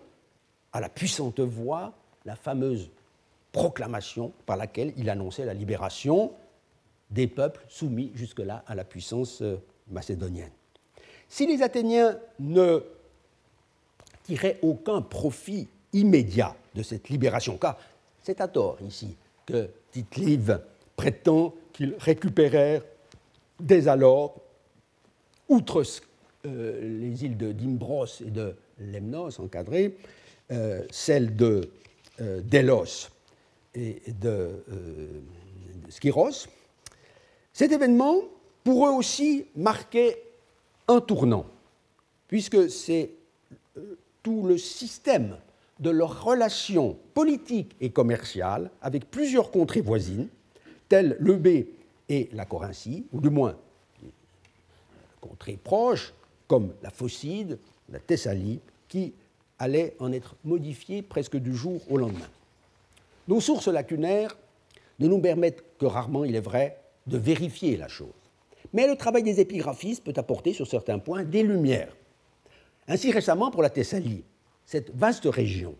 [0.71, 1.95] à la puissante voix
[2.25, 2.89] la fameuse
[3.51, 6.31] proclamation par laquelle il annonçait la libération
[7.11, 9.57] des peuples soumis jusque-là à la puissance euh,
[9.91, 10.51] macédonienne.
[11.29, 12.83] Si les Athéniens ne
[14.23, 17.77] tiraient aucun profit immédiat de cette libération, car
[18.23, 19.15] c'est à tort ici
[19.45, 20.51] que tite
[20.95, 22.83] prétend qu'ils récupérèrent
[23.59, 24.35] dès alors,
[25.49, 25.83] outre
[26.45, 29.97] euh, les îles de Dimbros et de Lemnos encadrées,
[30.51, 31.69] euh, celles de
[32.19, 33.09] Delos
[33.73, 34.63] et de
[35.89, 36.47] Skyros,
[37.53, 38.21] Cet événement,
[38.63, 40.21] pour eux aussi, marquait
[40.87, 41.45] un tournant,
[42.27, 43.11] puisque c'est
[43.77, 45.37] euh, tout le système
[45.79, 50.29] de leurs relations politiques et commerciales avec plusieurs contrées voisines,
[50.89, 51.73] telles l'Eubée
[52.09, 53.55] et la Corinthie, ou du moins
[55.21, 56.13] contrées proches,
[56.47, 57.59] comme la Phocide,
[57.89, 59.13] la Thessalie, qui
[59.63, 62.29] allaient en être modifiées presque du jour au lendemain.
[63.27, 64.37] Nos sources lacunaires
[64.99, 68.09] ne nous permettent que rarement, il est vrai, de vérifier la chose.
[68.73, 71.95] Mais le travail des épigraphistes peut apporter sur certains points des lumières.
[72.87, 74.23] Ainsi récemment, pour la Thessalie,
[74.65, 75.75] cette vaste région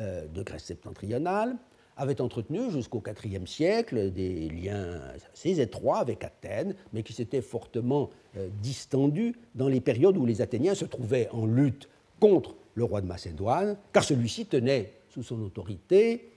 [0.00, 1.56] euh, de Grèce septentrionale
[1.96, 5.00] avait entretenu jusqu'au IVe siècle des liens
[5.32, 10.42] assez étroits avec Athènes, mais qui s'étaient fortement euh, distendus dans les périodes où les
[10.42, 11.88] Athéniens se trouvaient en lutte
[12.20, 16.30] contre le roi de Macédoine, car celui-ci tenait sous son autorité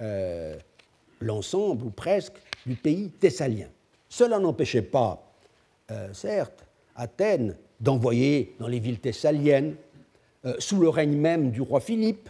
[0.00, 0.56] euh,
[1.20, 2.34] l'ensemble ou presque
[2.66, 3.68] du pays thessalien.
[4.08, 5.32] Cela n'empêchait pas,
[6.12, 6.64] certes,
[6.96, 9.74] Athènes d'envoyer dans les villes thessaliennes,
[10.58, 12.28] sous le règne même du roi Philippe,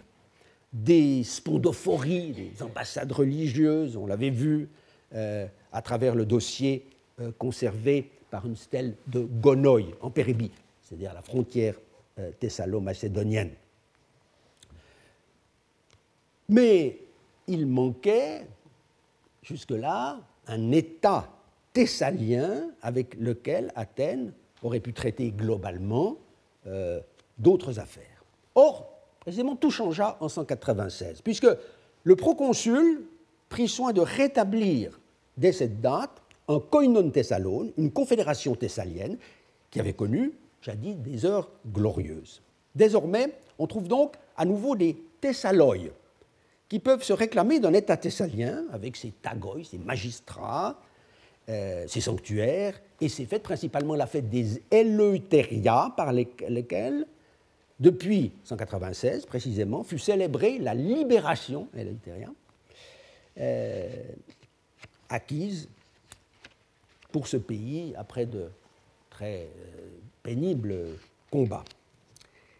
[0.74, 4.68] des spondophories, des ambassades religieuses, on l'avait vu
[5.14, 6.84] euh, à travers le dossier
[7.20, 10.50] euh, conservé par une stèle de Gonoï en Pérébie,
[10.82, 11.80] c'est-à-dire la frontière euh,
[12.38, 13.52] thessalo-macédonienne.
[16.48, 17.00] Mais
[17.46, 18.46] il manquait
[19.42, 21.30] jusque-là un État
[21.72, 26.16] thessalien avec lequel Athènes aurait pu traiter globalement
[27.38, 28.24] d'autres affaires.
[28.54, 28.94] Or,
[29.24, 31.48] Précisément, tout changea en 196, puisque
[32.02, 33.06] le proconsul
[33.48, 35.00] prit soin de rétablir
[35.38, 39.16] dès cette date un koinon thessalone, une confédération thessalienne,
[39.70, 40.32] qui avait connu
[40.64, 42.42] jadis des heures glorieuses.
[42.74, 45.90] Désormais, on trouve donc à nouveau des Thessaloi,
[46.68, 50.80] qui peuvent se réclamer d'un État thessalien avec ses tagoïs, ses magistrats,
[51.48, 57.06] euh, ses sanctuaires, et ses fêtes, principalement la fête des Eleutheria, par lesquelles
[57.78, 61.68] depuis 196 précisément, fut célébrée la libération
[63.38, 63.88] euh,
[65.08, 65.68] acquise
[67.12, 68.48] pour ce pays après de
[69.10, 69.88] très euh,
[70.24, 70.86] pénibles
[71.30, 71.64] combats.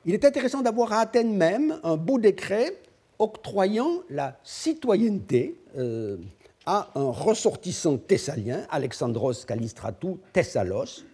[0.04, 2.76] Il est intéressant d'avoir à Athènes même un beau décret
[3.18, 6.18] octroyant la citoyenneté euh,
[6.66, 11.04] à un ressortissant thessalien, Alexandros Callistratou Thessalos.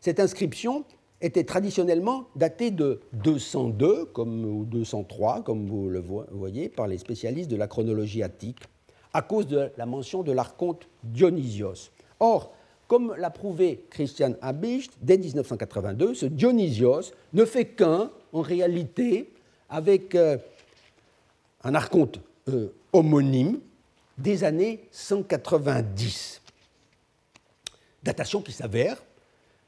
[0.00, 0.84] Cette inscription
[1.20, 7.50] était traditionnellement daté de 202 comme, ou 203, comme vous le voyez, par les spécialistes
[7.50, 8.60] de la chronologie attique,
[9.12, 11.90] à cause de la mention de l'archonte Dionysios.
[12.20, 12.52] Or,
[12.90, 19.32] comme l'a prouvé Christian Habicht dès 1982, ce Dionysios ne fait qu'un, en réalité,
[19.68, 20.38] avec euh,
[21.62, 22.18] un archonte
[22.48, 23.60] euh, homonyme
[24.18, 26.42] des années 190.
[28.02, 29.00] Datation qui s'avère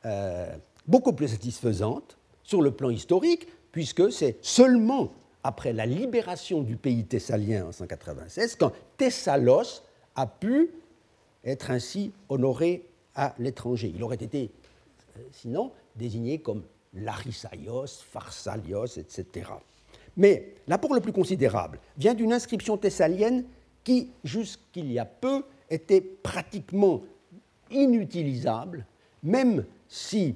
[0.05, 0.53] euh,
[0.89, 5.13] beaucoup plus satisfaisante sur le plan historique, puisque c'est seulement
[5.45, 9.83] après la libération du pays thessalien en 196 quand Thessalos
[10.17, 10.71] a pu
[11.45, 12.85] être ainsi honoré
[13.15, 13.93] à l'étranger.
[13.95, 14.51] Il aurait été
[15.17, 16.63] euh, sinon désigné comme
[16.95, 19.51] Larissaios, Pharsalios, etc.
[20.17, 23.45] Mais l'apport le plus considérable vient d'une inscription thessalienne
[23.85, 27.03] qui, jusqu'il y a peu, était pratiquement
[27.71, 28.87] inutilisable,
[29.23, 30.35] même si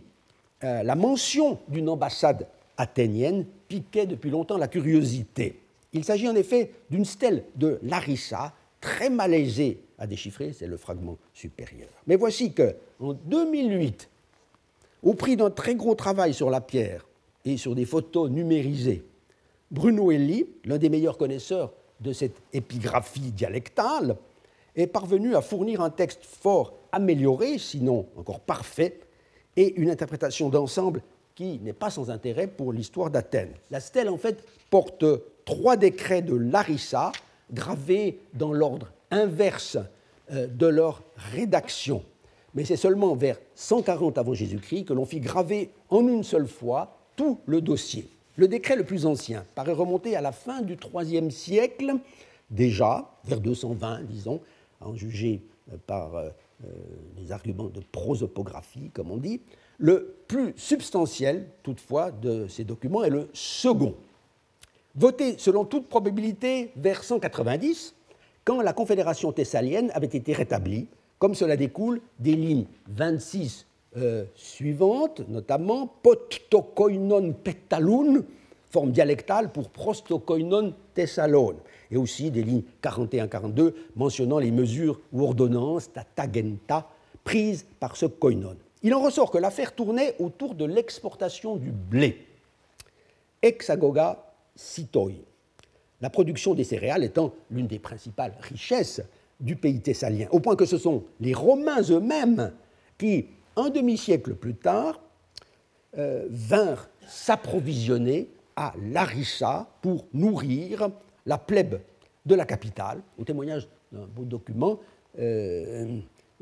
[0.65, 2.47] euh, la mention d'une ambassade
[2.79, 5.61] athénienne piquait depuis longtemps la curiosité.
[5.93, 11.19] Il s'agit en effet d'une stèle de Larissa, très malaisée à déchiffrer, c'est le fragment
[11.33, 11.89] supérieur.
[12.07, 14.09] Mais voici que, en 2008,
[15.03, 17.07] au prix d'un très gros travail sur la pierre
[17.45, 19.05] et sur des photos numérisées,
[19.71, 24.17] Bruno Elie, l'un des meilleurs connaisseurs de cette épigraphie dialectale,
[24.77, 29.01] est parvenu à fournir un texte fort amélioré, sinon encore parfait,
[29.57, 31.03] et une interprétation d'ensemble
[31.35, 33.55] qui n'est pas sans intérêt pour l'histoire d'Athènes.
[33.71, 35.05] La stèle, en fait, porte
[35.45, 37.13] trois décrets de Larissa
[37.53, 39.79] gravés dans l'ordre inverse
[40.33, 42.03] euh, de leur rédaction.
[42.55, 46.97] Mais c'est seulement vers 140 avant Jésus-Christ que l'on fit graver en une seule fois
[47.17, 48.09] tout le dossier.
[48.37, 51.95] Le décret le plus ancien paraît remonter à la fin du IIIe siècle,
[52.51, 54.41] déjà, vers 220, disons,
[54.81, 55.43] à en juger
[55.73, 56.29] euh, par euh,
[56.65, 56.69] euh,
[57.19, 59.41] les arguments de prosopographie, comme on dit.
[59.79, 63.95] Le plus substantiel, toutefois, de ces documents est le second,
[64.97, 67.95] voté selon toute probabilité vers 190,
[68.45, 70.89] quand la Confédération thessalienne avait été rétablie,
[71.19, 73.67] comme cela découle des lignes 26
[73.97, 78.25] euh, suivantes, notamment pottokoinon petaloun,
[78.71, 81.57] forme dialectale pour prostokoinon thessalone
[81.91, 86.89] et aussi des lignes 41-42 mentionnant les mesures ou ordonnances tatagenta
[87.25, 88.57] prise par ce koinon.
[88.83, 92.27] Il en ressort que l'affaire tournait autour de l'exportation du blé.
[93.43, 94.26] Exagoga
[94.57, 95.13] sitoi.
[96.01, 99.03] La production des céréales étant l'une des principales richesses
[99.41, 102.53] du pays thessalien, au point que ce sont les Romains eux-mêmes
[102.99, 103.27] qui,
[103.57, 105.01] un demi-siècle plus tard,
[105.99, 110.91] euh, vinrent s'approvisionner à Larissa pour nourrir
[111.27, 111.81] la plèbe
[112.25, 114.81] de la capitale, au témoignage d'un beau document
[115.19, 115.99] euh,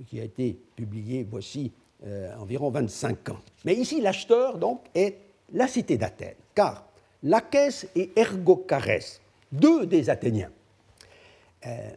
[0.06, 1.72] qui a été publié voici
[2.06, 3.38] euh, environ 25 ans.
[3.64, 5.18] Mais ici, l'acheteur donc est
[5.52, 6.86] la cité d'Athènes, car
[7.24, 9.18] Lachès et Ergocares,
[9.50, 10.50] deux des Athéniens,
[11.66, 11.90] euh,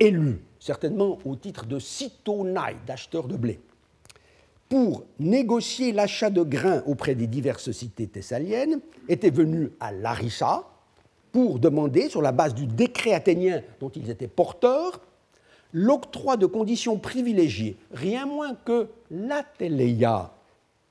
[0.00, 3.60] élus certainement au titre de citonailles, d'acheteurs de blé,
[4.68, 10.64] pour négocier l'achat de grains auprès des diverses cités thessaliennes, étaient venus à Larissa
[11.30, 15.02] pour demander, sur la base du décret athénien dont ils étaient porteurs,
[15.72, 20.32] l'octroi de conditions privilégiées, rien moins que l'ateléia,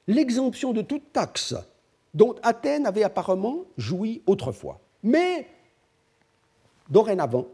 [0.07, 1.55] l'exemption de toute taxe,
[2.15, 4.79] dont Athènes avait apparemment joui autrefois.
[5.03, 5.45] Mais,
[6.89, 7.45] dorénavant,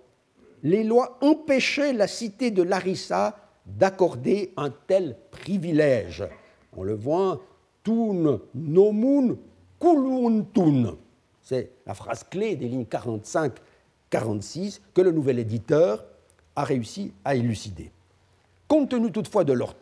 [0.64, 3.36] les lois empêchaient la cité de Larissa
[3.66, 6.24] d'accorder un tel privilège.
[6.78, 7.42] On le voit,
[7.84, 9.36] tun nomun
[9.80, 10.96] kuluntun.
[11.42, 12.86] C'est la phrase clé des lignes
[14.12, 16.06] 45-46 que le nouvel éditeur
[16.56, 17.92] a réussi à élucider.
[18.68, 19.76] Compte tenu toutefois de leur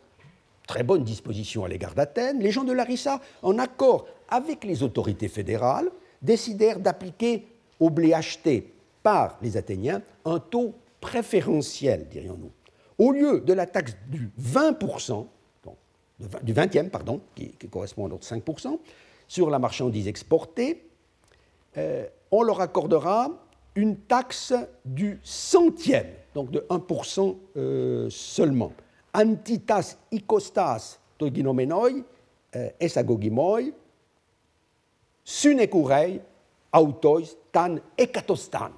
[0.68, 5.28] très bonne disposition à l'égard d'Athènes, les gens de Larissa, en accord avec les autorités
[5.28, 5.90] fédérales,
[6.22, 7.48] décidèrent d'appliquer
[7.80, 8.74] au blé acheté
[9.04, 12.52] par les Athéniens un taux préférentiel, dirions-nous.
[12.98, 15.26] Au lieu de la taxe du 20%,
[16.44, 18.78] du 20e, pardon, qui, correspond à notre 5%,
[19.28, 20.86] sur la marchandise exportée,
[21.78, 23.30] euh, on leur accordera
[23.76, 24.54] une taxe
[24.84, 28.74] du centième, donc de 1% euh, seulement.
[29.14, 31.92] Antitas ikostas toginomenoi
[32.56, 33.62] euh, esagogimoi
[35.30, 36.22] sunekurei
[36.74, 38.72] autois tan ekatostan.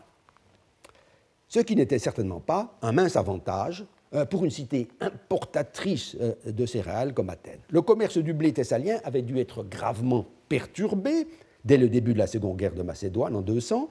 [1.47, 7.13] Ce qui n'était certainement pas un mince avantage euh, pour une cité importatrice de céréales
[7.13, 7.61] comme Athènes.
[7.69, 11.27] Le commerce du blé thessalien avait dû être gravement perturbé
[11.63, 13.87] dès le début de la Seconde Guerre de Macédoine en 200,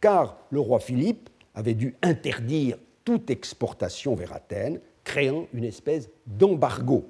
[0.00, 7.04] car le roi Philippe avait dû interdire toute exportation vers Athènes, créant une espèce d'embargo.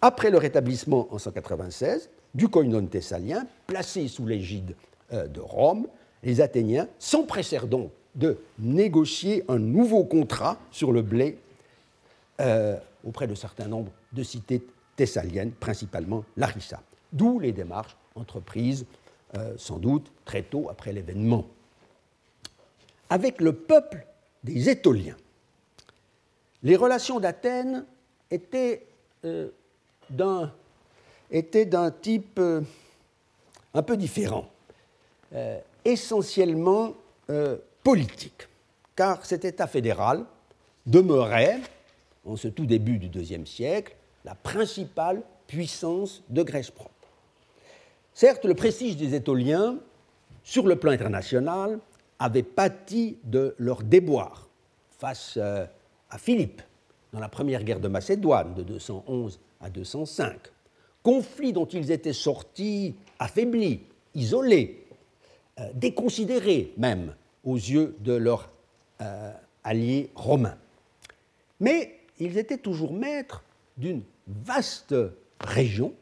[0.00, 4.74] Après le rétablissement en 196 du koinon thessalien, placé sous l'égide
[5.12, 5.86] euh, de Rome,
[6.22, 11.38] les Athéniens s'empressèrent donc de négocier un nouveau contrat sur le blé
[12.40, 14.64] euh, auprès de certains nombres de cités
[14.96, 16.82] thessaliennes, principalement Larissa.
[17.12, 18.84] D'où les démarches entreprises
[19.36, 21.46] euh, sans doute très tôt après l'événement.
[23.10, 24.06] Avec le peuple
[24.42, 25.16] des Étoliens,
[26.62, 27.84] les relations d'Athènes
[28.30, 28.86] étaient
[30.10, 30.52] d'un
[32.00, 32.60] type euh,
[33.74, 34.48] un peu différent,
[35.84, 36.94] essentiellement
[37.84, 38.48] politique,
[38.96, 40.24] car cet État fédéral
[40.86, 41.60] demeurait,
[42.24, 46.92] en ce tout début du IIe siècle, la principale puissance de Grèce propre.
[48.14, 49.78] Certes, le prestige des Étoliens,
[50.42, 51.78] sur le plan international,
[52.18, 54.48] avait pâti de leur déboire
[54.98, 55.64] face euh,
[56.10, 56.62] à Philippe
[57.12, 60.36] dans la première guerre de Macédoine de 211 à 205,
[61.02, 63.80] conflit dont ils étaient sortis affaiblis,
[64.14, 64.86] isolés,
[65.58, 68.50] euh, déconsidérés même aux yeux de leurs
[69.00, 69.32] euh,
[69.64, 70.58] alliés romains.
[71.60, 73.44] Mais ils étaient toujours maîtres
[73.76, 74.94] d'une vaste
[75.40, 75.94] région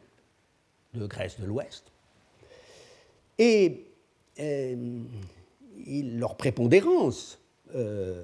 [0.94, 1.92] de Grèce de l'Ouest,
[3.38, 3.84] et
[4.40, 5.02] euh,
[5.86, 7.38] leur prépondérance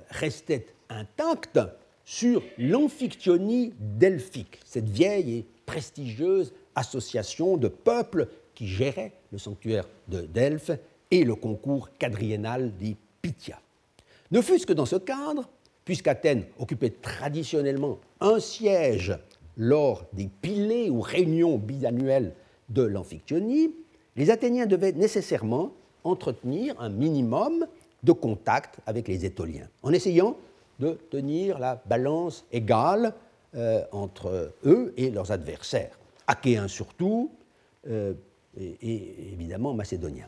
[0.09, 1.59] restait intacte
[2.05, 10.23] sur l'Amphiktyonie delphique, cette vieille et prestigieuse association de peuples qui gérait le sanctuaire de
[10.23, 10.73] Delphes
[11.11, 13.59] et le concours quadriennal des Pythia.
[14.31, 15.49] Ne fût-ce que dans ce cadre,
[15.85, 19.17] puisqu'Athènes occupait traditionnellement un siège
[19.57, 22.33] lors des pilées ou réunions biannuelles
[22.69, 23.75] de l'Amphiktyonie,
[24.17, 25.73] les Athéniens devaient nécessairement
[26.05, 27.67] entretenir un minimum
[28.03, 30.37] de contact avec les Étoliens, en essayant
[30.81, 33.15] de tenir la balance égale
[33.55, 35.99] euh, entre eux et leurs adversaires,
[36.33, 37.31] achéens surtout,
[37.89, 38.15] euh,
[38.59, 40.27] et, évidemment macédoniens.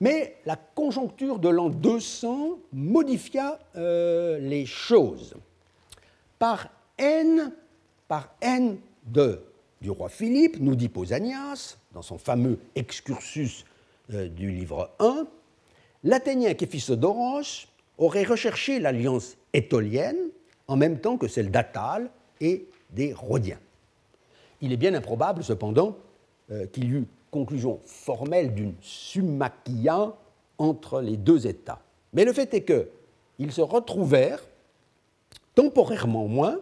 [0.00, 5.34] Mais la conjoncture de l'an 200 modifia euh, les choses.
[6.38, 6.68] Par
[6.98, 7.52] haine,
[8.08, 9.40] par haine de
[9.80, 13.64] du roi Philippe, nous dit Pausanias, dans son fameux excursus
[14.12, 15.26] euh, du livre 1,
[16.04, 17.66] l'Athénien Képhisodoros
[17.98, 20.16] aurait recherché l'alliance étolienne
[20.68, 22.10] en même temps que celle d'Attal
[22.40, 23.58] et des Rhodiens.
[24.60, 25.96] Il est bien improbable, cependant,
[26.50, 30.14] euh, qu'il y eut conclusion formelle d'une summachia
[30.58, 31.80] entre les deux États.
[32.12, 34.42] Mais le fait est qu'ils se retrouvèrent,
[35.54, 36.58] temporairement moins,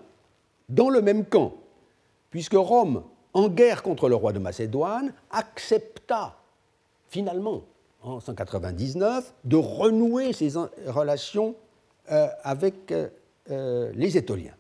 [0.69, 1.53] dans le même camp,
[2.31, 3.03] puisque Rome,
[3.35, 6.39] en guerre contre le roi de Macédoine, accepta
[7.09, 7.65] finalement,
[8.03, 10.53] en 199, de renouer ses
[10.87, 11.55] relations
[12.11, 12.93] euh, avec
[13.51, 14.55] euh, les Étoliens.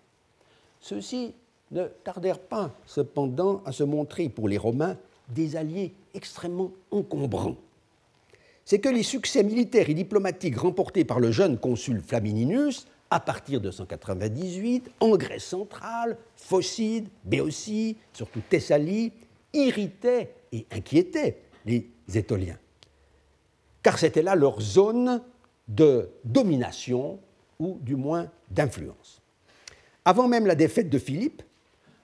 [0.80, 1.34] Ceux-ci
[1.72, 4.96] ne tardèrent pas, cependant, à se montrer pour les Romains
[5.28, 7.56] des alliés extrêmement encombrants.
[8.64, 13.60] C'est que les succès militaires et diplomatiques remportés par le jeune consul Flamininus à partir
[13.60, 19.12] de 198 en Grèce centrale, Phocide, Béotie, surtout Thessalie,
[19.52, 22.58] irritaient et inquiétaient les Étoliens,
[23.82, 25.22] car c'était là leur zone
[25.68, 27.18] de domination
[27.58, 29.20] ou du moins d'influence.
[30.04, 31.42] Avant même la défaite de Philippe,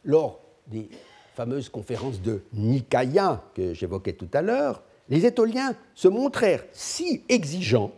[0.09, 0.89] lors des
[1.35, 7.93] fameuses conférences de Nicaïa que j'évoquais tout à l'heure, les Étoliens se montrèrent si exigeants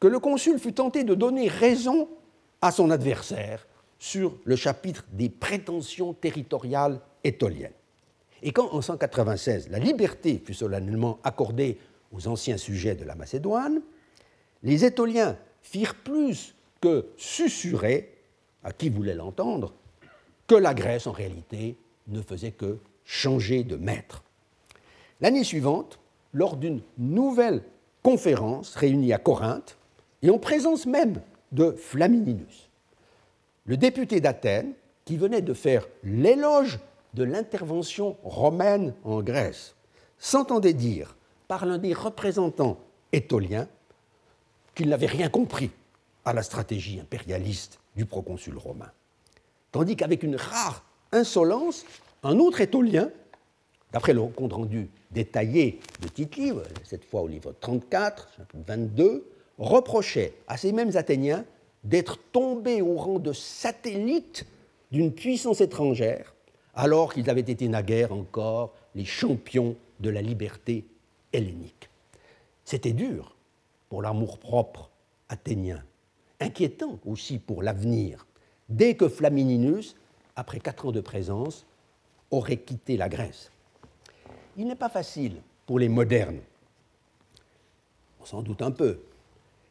[0.00, 2.08] que le consul fut tenté de donner raison
[2.60, 3.66] à son adversaire
[3.98, 7.72] sur le chapitre des prétentions territoriales étoliennes.
[8.42, 11.78] Et quand, en 196, la liberté fut solennellement accordée
[12.12, 13.80] aux anciens sujets de la Macédoine,
[14.62, 18.12] les Étoliens firent plus que susurrer,
[18.64, 19.74] à qui voulait l'entendre,
[20.52, 21.78] que la Grèce, en réalité,
[22.08, 22.76] ne faisait que
[23.06, 24.22] changer de maître.
[25.22, 25.98] L'année suivante,
[26.34, 27.62] lors d'une nouvelle
[28.02, 29.78] conférence réunie à Corinthe,
[30.20, 31.22] et en présence même
[31.52, 32.68] de Flamininus.
[33.64, 34.74] Le député d'Athènes,
[35.06, 36.80] qui venait de faire l'éloge
[37.14, 39.74] de l'intervention romaine en Grèce,
[40.18, 41.16] s'entendait dire
[41.48, 42.78] par l'un des représentants
[43.12, 43.68] étoliens
[44.74, 45.70] qu'il n'avait rien compris
[46.26, 48.90] à la stratégie impérialiste du proconsul romain.
[49.72, 51.84] Tandis qu'avec une rare insolence,
[52.22, 53.10] un autre étolien,
[53.90, 59.26] d'après le compte rendu détaillé de Tite-Livre, cette fois au livre 34, chapitre 22,
[59.58, 61.44] reprochait à ces mêmes Athéniens
[61.84, 64.46] d'être tombés au rang de satellites
[64.90, 66.34] d'une puissance étrangère,
[66.74, 70.84] alors qu'ils avaient été naguère encore les champions de la liberté
[71.32, 71.88] hellénique.
[72.64, 73.34] C'était dur
[73.88, 74.90] pour l'amour-propre
[75.28, 75.82] athénien,
[76.40, 78.26] inquiétant aussi pour l'avenir,
[78.76, 79.96] dès que Flamininus,
[80.36, 81.66] après quatre ans de présence,
[82.30, 83.50] aurait quitté la Grèce.
[84.56, 86.40] Il n'est pas facile pour les modernes,
[88.20, 89.00] on s'en doute un peu,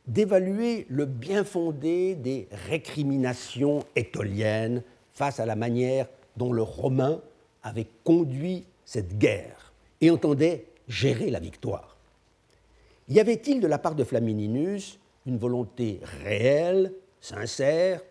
[0.07, 4.83] d'évaluer le bien fondé des récriminations étoliennes
[5.13, 7.21] face à la manière dont le Romain
[7.63, 11.97] avait conduit cette guerre et entendait gérer la victoire.
[13.07, 18.01] Y avait-il de la part de Flamininus une volonté réelle, sincère,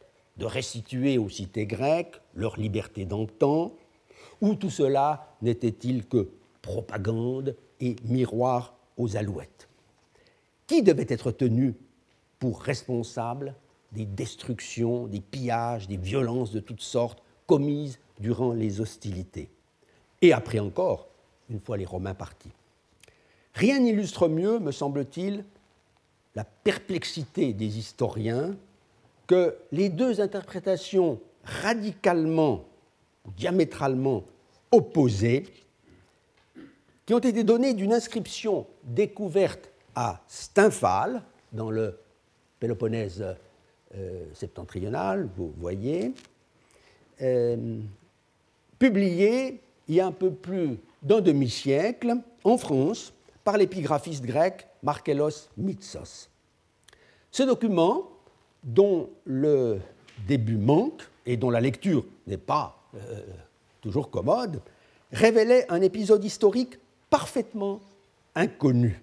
[0.40, 3.72] de restituer aux cités grecques leur liberté d'antan,
[4.40, 6.30] ou tout cela n'était-il que
[6.62, 9.68] propagande et miroir aux alouettes?
[10.66, 11.74] Qui devait être tenu
[12.38, 13.54] pour responsable
[13.92, 19.50] des destructions, des pillages, des violences de toutes sortes commises durant les hostilités?
[20.22, 21.08] Et après encore,
[21.50, 22.52] une fois les Romains partis.
[23.52, 25.44] Rien n'illustre mieux, me semble-t-il,
[26.34, 28.56] la perplexité des historiens
[29.30, 32.64] que les deux interprétations radicalement,
[33.36, 34.24] diamétralement
[34.72, 35.46] opposées,
[37.06, 41.22] qui ont été données d'une inscription découverte à Stymphale,
[41.52, 41.96] dans le
[42.58, 43.24] Péloponnèse
[43.94, 46.12] euh, septentrional, vous voyez,
[47.22, 47.78] euh,
[48.80, 53.12] publié il y a un peu plus d'un demi-siècle en France
[53.44, 56.28] par l'épigraphiste grec Markellos Mitsos.
[57.30, 58.08] Ce document,
[58.62, 59.80] dont le
[60.26, 63.20] début manque et dont la lecture n'est pas euh,
[63.80, 64.60] toujours commode,
[65.12, 67.80] révélait un épisode historique parfaitement
[68.34, 69.02] inconnu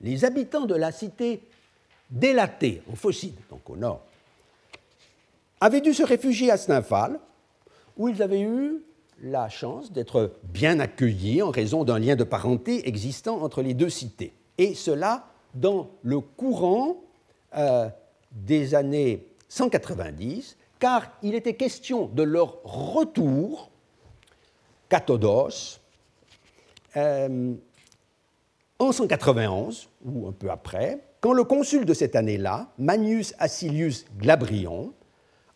[0.00, 1.42] les habitants de la cité
[2.10, 4.02] d'Élatée, en Phocide, donc au nord,
[5.60, 7.18] avaient dû se réfugier à Stymphale,
[7.96, 8.82] où ils avaient eu
[9.20, 13.90] la chance d'être bien accueillis en raison d'un lien de parenté existant entre les deux
[13.90, 14.32] cités.
[14.56, 17.02] Et cela dans le courant
[17.56, 17.88] euh,
[18.32, 23.70] des années 190, car il était question de leur retour,
[24.88, 25.80] Cathodos,
[26.96, 27.54] euh,
[28.78, 34.92] en 191, ou un peu après, quand le consul de cette année-là, Manius Acilius Glabrion,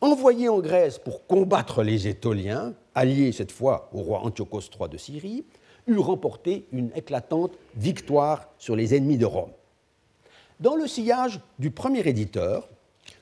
[0.01, 4.97] envoyé en Grèce pour combattre les Étoliens, alliés cette fois au roi Antiochos III de
[4.97, 5.45] Syrie,
[5.87, 9.53] eut remporté une éclatante victoire sur les ennemis de Rome.
[10.63, 12.69] Dans le sillage du premier éditeur,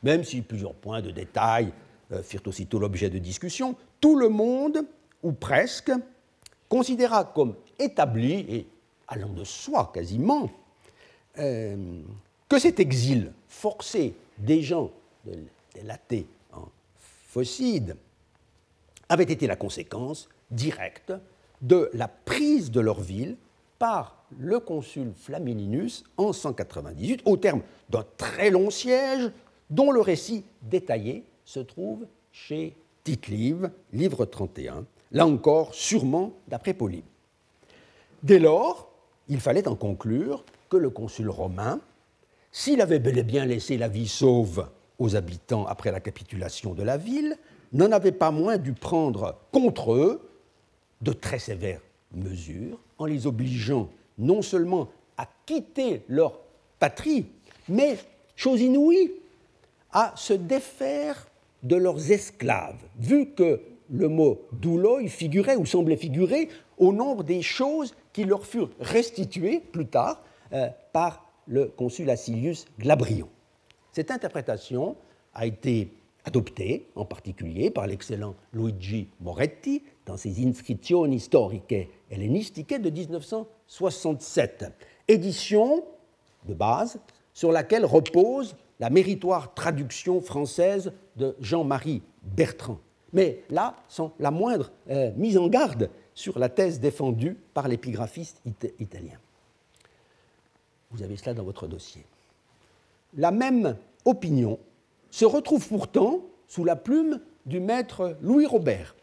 [0.03, 1.73] même si plusieurs points de détail
[2.13, 4.85] euh, firent aussitôt l'objet de discussion, tout le monde,
[5.23, 5.91] ou presque,
[6.69, 8.67] considéra comme établi, et
[9.09, 10.51] allant de soi quasiment,
[11.39, 12.03] euh,
[12.47, 14.91] que cet exil forcé des gens
[15.75, 16.69] délatés en
[17.27, 17.97] Phocide
[19.09, 21.15] avait été la conséquence directe
[21.63, 23.39] de la prise de leur ville
[23.79, 29.31] par le consul Flamininus en 198, au terme d'un très long siège
[29.71, 37.05] dont le récit détaillé se trouve chez Tite-Live, livre 31, là encore sûrement d'après Polybe.
[38.23, 38.91] Dès lors,
[39.29, 41.81] il fallait en conclure que le consul romain,
[42.53, 44.69] s'il avait bel et bien laissé la vie sauve
[44.99, 47.37] aux habitants après la capitulation de la ville,
[47.73, 50.29] n'en avait pas moins dû prendre contre eux
[51.01, 51.81] de très sévères
[52.13, 53.89] mesures en les obligeant
[54.21, 56.39] non seulement à quitter leur
[56.79, 57.27] patrie,
[57.69, 57.99] mais,
[58.37, 59.13] chose inouïe,
[59.93, 61.27] à se défaire
[61.63, 63.61] de leurs esclaves, vu que
[63.91, 66.49] le mot douloi figurait ou semblait figurer
[66.79, 72.67] au nombre des choses qui leur furent restituées plus tard euh, par le consul Acilius
[72.79, 73.29] Glabrion.
[73.93, 74.97] Cette interprétation
[75.35, 75.93] a été
[76.25, 82.91] adoptée en particulier par l'excellent Luigi Moretti dans ses Inscrizioni storiche hellenistiche de
[83.71, 84.67] 1967,
[85.07, 85.85] édition
[86.47, 86.99] de base
[87.33, 92.79] sur laquelle repose la méritoire traduction française de Jean-Marie Bertrand.
[93.13, 98.43] Mais là, sans la moindre euh, mise en garde sur la thèse défendue par l'épigraphiste
[98.79, 99.19] italien.
[100.91, 102.05] Vous avez cela dans votre dossier.
[103.17, 104.59] La même opinion
[105.11, 108.97] se retrouve pourtant sous la plume du maître Louis Robert,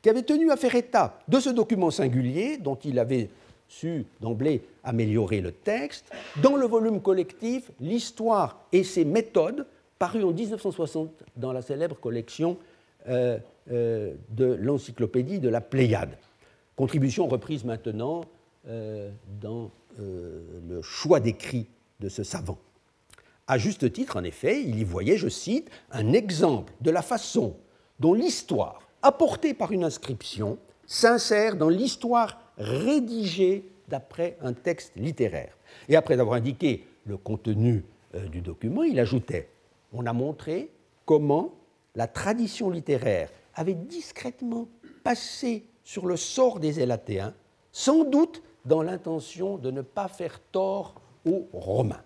[0.00, 3.30] qui avait tenu à faire état de ce document singulier, dont il avait
[3.68, 6.10] su d'emblée améliorer le texte,
[6.42, 9.66] dans le volume collectif L'histoire et ses méthodes,
[9.98, 12.58] paru en 1960 dans la célèbre collection
[13.08, 13.38] euh,
[13.70, 16.16] euh, de l'encyclopédie de la Pléiade.
[16.76, 18.22] Contribution reprise maintenant
[18.68, 19.10] euh,
[19.40, 21.66] dans le choix d'écrit
[22.00, 22.58] de ce savant.
[23.46, 27.56] À juste titre, en effet, il y voyait, je cite, un exemple de la façon
[27.98, 35.56] dont l'histoire, apportée par une inscription, s'insère dans l'histoire rédigée d'après un texte littéraire.
[35.88, 37.84] Et après avoir indiqué le contenu
[38.14, 39.48] euh, du document, il ajoutait
[39.92, 40.70] On a montré
[41.04, 41.54] comment
[41.94, 44.68] la tradition littéraire avait discrètement
[45.02, 47.32] passé sur le sort des Élatéens,
[47.72, 52.02] sans doute dans l'intention de ne pas faire tort aux Romains.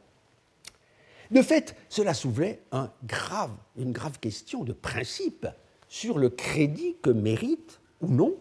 [1.31, 5.47] De fait, cela soulevait une grave question de principe
[5.89, 8.35] sur le crédit que méritent ou non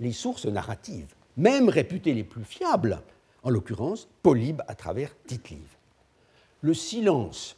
[0.00, 3.00] les sources narratives, même réputées les plus fiables,
[3.42, 5.48] en l'occurrence Polybe à travers tite
[6.60, 7.56] Le silence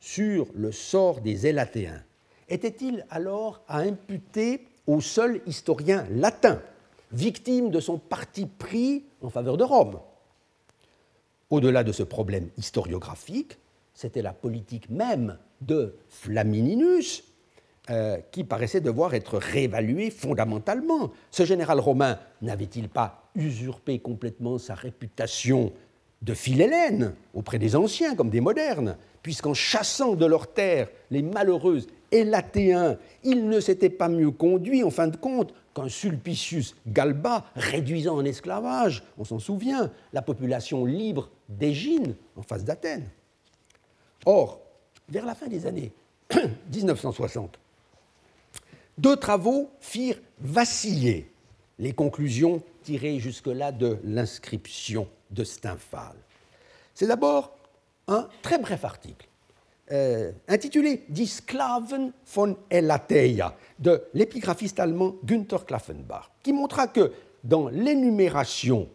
[0.00, 2.02] sur le sort des Élatéens
[2.48, 6.60] était-il alors à imputer au seul historien latin,
[7.12, 9.98] victime de son parti pris en faveur de Rome?
[11.48, 13.56] Au-delà de ce problème historiographique,
[13.94, 17.24] c'était la politique même de Flamininus
[17.90, 21.10] euh, qui paraissait devoir être réévaluée fondamentalement.
[21.32, 25.72] Ce général romain n'avait-il pas usurpé complètement sa réputation
[26.22, 31.80] de philhellène auprès des anciens comme des modernes, puisqu'en chassant de leurs terres les malheureux
[32.12, 38.16] Élatéens, il ne s'était pas mieux conduit en fin de compte qu'un Sulpicius Galba réduisant
[38.16, 43.08] en esclavage, on s'en souvient, la population libre d'Égine en face d'Athènes.
[44.26, 44.60] Or,
[45.08, 45.90] vers la fin des années
[46.72, 47.58] 1960,
[48.98, 51.30] deux travaux firent vaciller
[51.78, 56.14] les conclusions tirées jusque-là de l'inscription de Stymphal.
[56.94, 57.56] C'est d'abord
[58.08, 59.26] un très bref article
[59.90, 67.12] euh, intitulé Die Sklaven von Elateia de l'épigraphiste allemand Günther Klaffenbach, qui montra que
[67.42, 68.88] dans l'énumération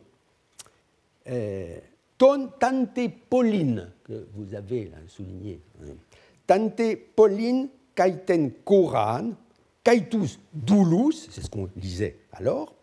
[1.27, 1.77] euh,
[2.17, 5.93] Tante Pauline, que vous avez souligné, hein,
[6.47, 9.31] Tante Pauline Kaiten Koran,
[9.87, 12.75] Kaitus Doulous, c'est ce qu'on lisait alors,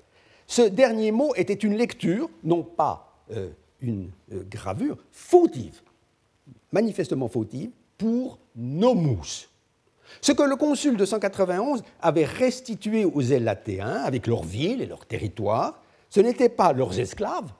[0.47, 3.51] ce dernier mot était une lecture, non pas euh,
[3.83, 5.83] une euh, gravure, fautive,
[6.73, 9.51] manifestement fautive, pour nomus.
[10.23, 15.05] Ce que le consul de 191 avait restitué aux Élatéens, avec leurs villes et leurs
[15.05, 17.53] territoires, ce n'étaient pas leurs esclaves,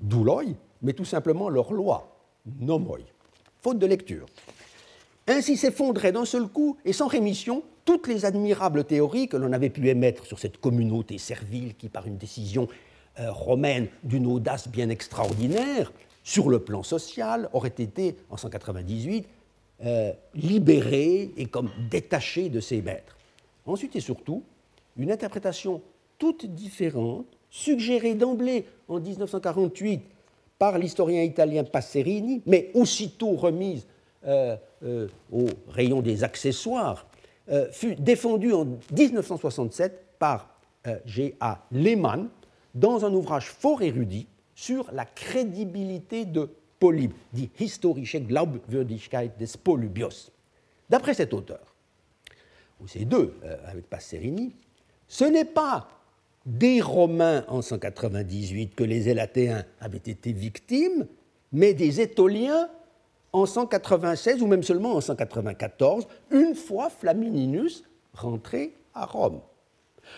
[0.00, 0.42] douloi,
[0.82, 2.14] mais tout simplement leur loi,
[2.60, 2.98] nomoi.
[3.62, 4.26] Faute de lecture.
[5.26, 9.68] Ainsi s'effondraient d'un seul coup et sans rémission toutes les admirables théories que l'on avait
[9.68, 12.68] pu émettre sur cette communauté servile qui, par une décision
[13.18, 19.26] euh, romaine d'une audace bien extraordinaire, sur le plan social, aurait été, en 198,
[19.84, 23.16] euh, libérée et comme détachée de ses maîtres.
[23.66, 24.44] Ensuite et surtout,
[24.96, 25.82] une interprétation
[26.16, 30.00] toute différente, suggérée d'emblée en 1948
[30.60, 33.84] par l'historien italien Passerini, mais aussitôt remise
[34.28, 34.56] euh,
[35.32, 37.09] au rayon des accessoires,
[37.50, 40.56] euh, fut défendue en 1967 par
[41.04, 41.66] G.A.
[41.72, 42.30] Lehmann
[42.74, 46.48] dans un ouvrage fort érudit sur la crédibilité de
[46.78, 50.30] Polybe, dit Historische Glaubwürdigkeit des Polybios.
[50.88, 51.74] D'après cet auteur,
[52.80, 53.34] ou ces deux,
[53.66, 54.54] avec Passerini,
[55.06, 55.88] ce n'est pas
[56.46, 61.06] des Romains en 198 que les Élatéens avaient été victimes,
[61.52, 62.68] mais des Étoliens
[63.32, 69.40] en 196 ou même seulement en 194, une fois Flamininus rentré à Rome.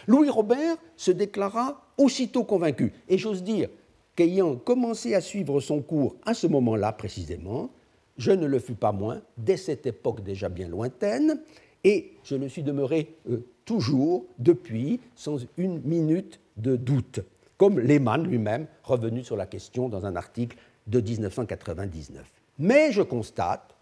[0.06, 3.68] Louis Robert se déclara aussitôt convaincu, et j'ose dire
[4.16, 7.70] qu'ayant commencé à suivre son cours à ce moment-là précisément,
[8.18, 11.40] je ne le fus pas moins, dès cette époque déjà bien lointaine,
[11.84, 17.20] et je le suis demeuré euh, toujours depuis, sans une minute de doute,
[17.56, 20.56] comme Lehmann lui-même, revenu sur la question dans un article
[20.86, 22.41] de 1999.
[22.62, 23.74] Mais je constate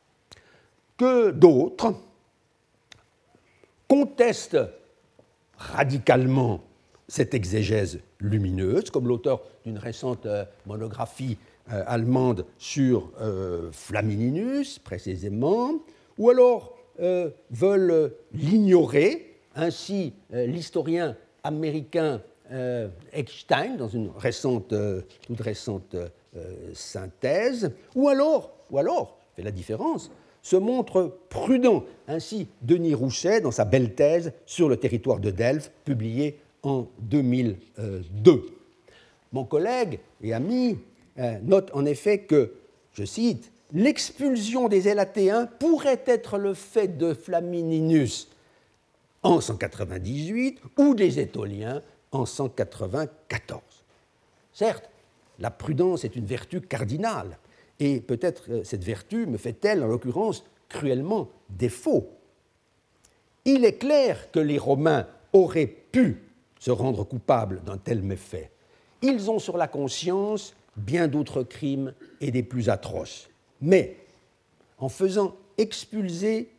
[0.96, 1.94] que d'autres
[3.86, 4.58] contestent
[5.56, 6.62] radicalement
[7.06, 11.38] cette exégèse lumineuse, comme l'auteur d'une récente euh, monographie
[11.72, 13.10] euh, allemande sur
[13.72, 15.74] Flamininus, précisément,
[16.18, 16.76] ou alors
[17.50, 19.30] veulent l'ignorer.
[19.56, 22.22] Ainsi, euh, l'historien américain
[22.52, 24.10] euh, Eckstein, dans une
[24.72, 25.96] euh, toute récente
[26.72, 30.10] synthèse, ou alors, ou alors, fait la différence,
[30.42, 31.84] se montre prudent.
[32.08, 38.46] Ainsi, Denis Rouchet, dans sa belle thèse sur le territoire de Delphes, publiée en 2002.
[39.32, 40.78] Mon collègue et ami
[41.42, 42.54] note en effet que,
[42.92, 48.28] je cite, l'expulsion des Élatéens pourrait être le fait de Flamininus
[49.22, 53.60] en 198 ou des Étoliens en 194.
[54.52, 54.88] Certes,
[55.38, 57.38] la prudence est une vertu cardinale,
[57.80, 62.10] et peut-être euh, cette vertu me fait-elle, en l'occurrence, cruellement défaut.
[63.44, 66.22] Il est clair que les Romains auraient pu
[66.58, 68.50] se rendre coupables d'un tel méfait.
[69.02, 73.30] Ils ont sur la conscience bien d'autres crimes et des plus atroces.
[73.62, 73.96] Mais
[74.78, 76.50] en faisant expulser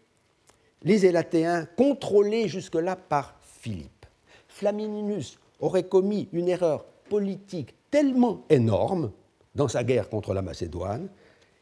[0.83, 4.07] les Élatéens, contrôlés jusque-là par Philippe.
[4.47, 9.11] Flamininus aurait commis une erreur politique tellement énorme
[9.55, 11.07] dans sa guerre contre la Macédoine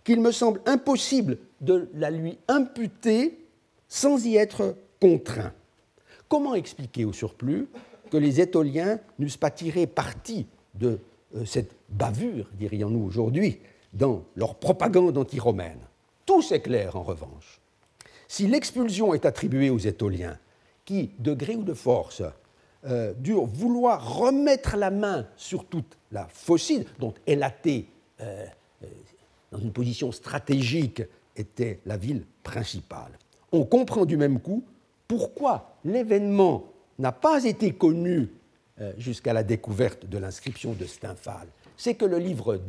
[0.04, 3.46] qu'il me semble impossible de la lui imputer
[3.88, 5.54] sans y être contraint.
[6.28, 7.68] Comment expliquer au surplus
[8.10, 11.00] que les Étoliens n'eussent pas tiré parti de
[11.36, 13.60] euh, cette bavure, dirions-nous aujourd'hui,
[13.94, 15.80] dans leur propagande anti-romaine?
[16.26, 17.60] Tout s'éclaire en revanche.
[18.28, 20.38] Si l'expulsion est attribuée aux Étoliens,
[20.86, 22.24] qui, de gré ou de force,
[22.86, 23.14] euh,
[23.54, 27.88] vouloir remettre la main sur toute la Phocide, dont Elaté,
[28.22, 28.46] euh,
[28.84, 28.88] euh,
[29.52, 31.04] dans une position stratégique,
[31.36, 33.12] était la ville principale,
[33.52, 34.64] on comprend du même coup
[35.08, 36.66] pourquoi l'événement
[37.00, 38.30] n'a pas été connu
[38.98, 41.50] jusqu'à la découverte de l'inscription de Stymphale.
[41.76, 42.62] C'est que le livre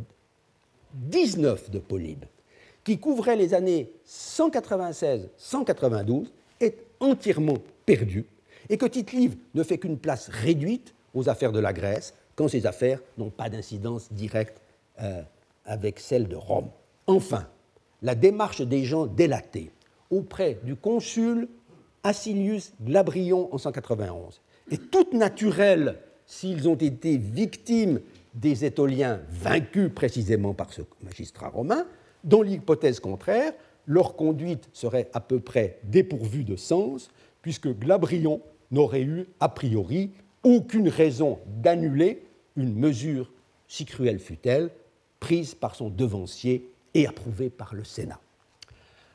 [0.94, 2.24] 19 de Polybe
[2.84, 6.26] qui couvrait les années 196-192
[6.60, 7.56] est entièrement
[7.86, 8.26] perdu
[8.68, 9.12] et que tite
[9.54, 13.48] ne fait qu'une place réduite aux affaires de la Grèce quand ces affaires n'ont pas
[13.48, 14.60] d'incidence directe
[15.02, 15.22] euh,
[15.64, 16.70] avec celles de Rome.
[17.06, 17.46] Enfin,
[18.02, 19.70] la démarche des gens délatés
[20.10, 21.48] auprès du consul
[22.02, 24.40] Acilius Glabrion en 191
[24.70, 28.00] est toute naturelle s'ils ont été victimes
[28.34, 31.84] des Étoliens vaincus précisément par ce magistrat romain,
[32.22, 33.52] dans l'hypothèse contraire,
[33.86, 37.10] leur conduite serait à peu près dépourvue de sens,
[37.42, 38.40] puisque Glabrion
[38.70, 40.10] n'aurait eu, a priori,
[40.42, 42.22] aucune raison d'annuler
[42.56, 43.30] une mesure,
[43.68, 44.70] si cruelle fût-elle,
[45.18, 48.20] prise par son devancier et approuvée par le Sénat.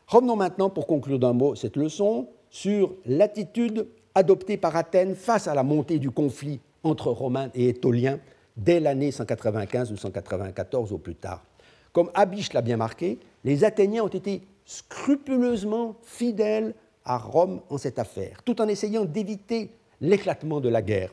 [0.07, 5.55] Revenons maintenant, pour conclure d'un mot cette leçon, sur l'attitude adoptée par Athènes face à
[5.55, 8.19] la montée du conflit entre Romains et Étoliens
[8.55, 11.43] dès l'année 195 ou 194 au plus tard.
[11.91, 16.73] Comme Abish l'a bien marqué, les Athéniens ont été scrupuleusement fidèles
[17.05, 19.69] à Rome en cette affaire, tout en essayant d'éviter
[20.01, 21.11] l'éclatement de la guerre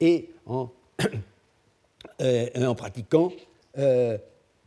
[0.00, 0.70] et en,
[2.20, 3.32] euh, pratiquant,
[3.78, 4.18] euh,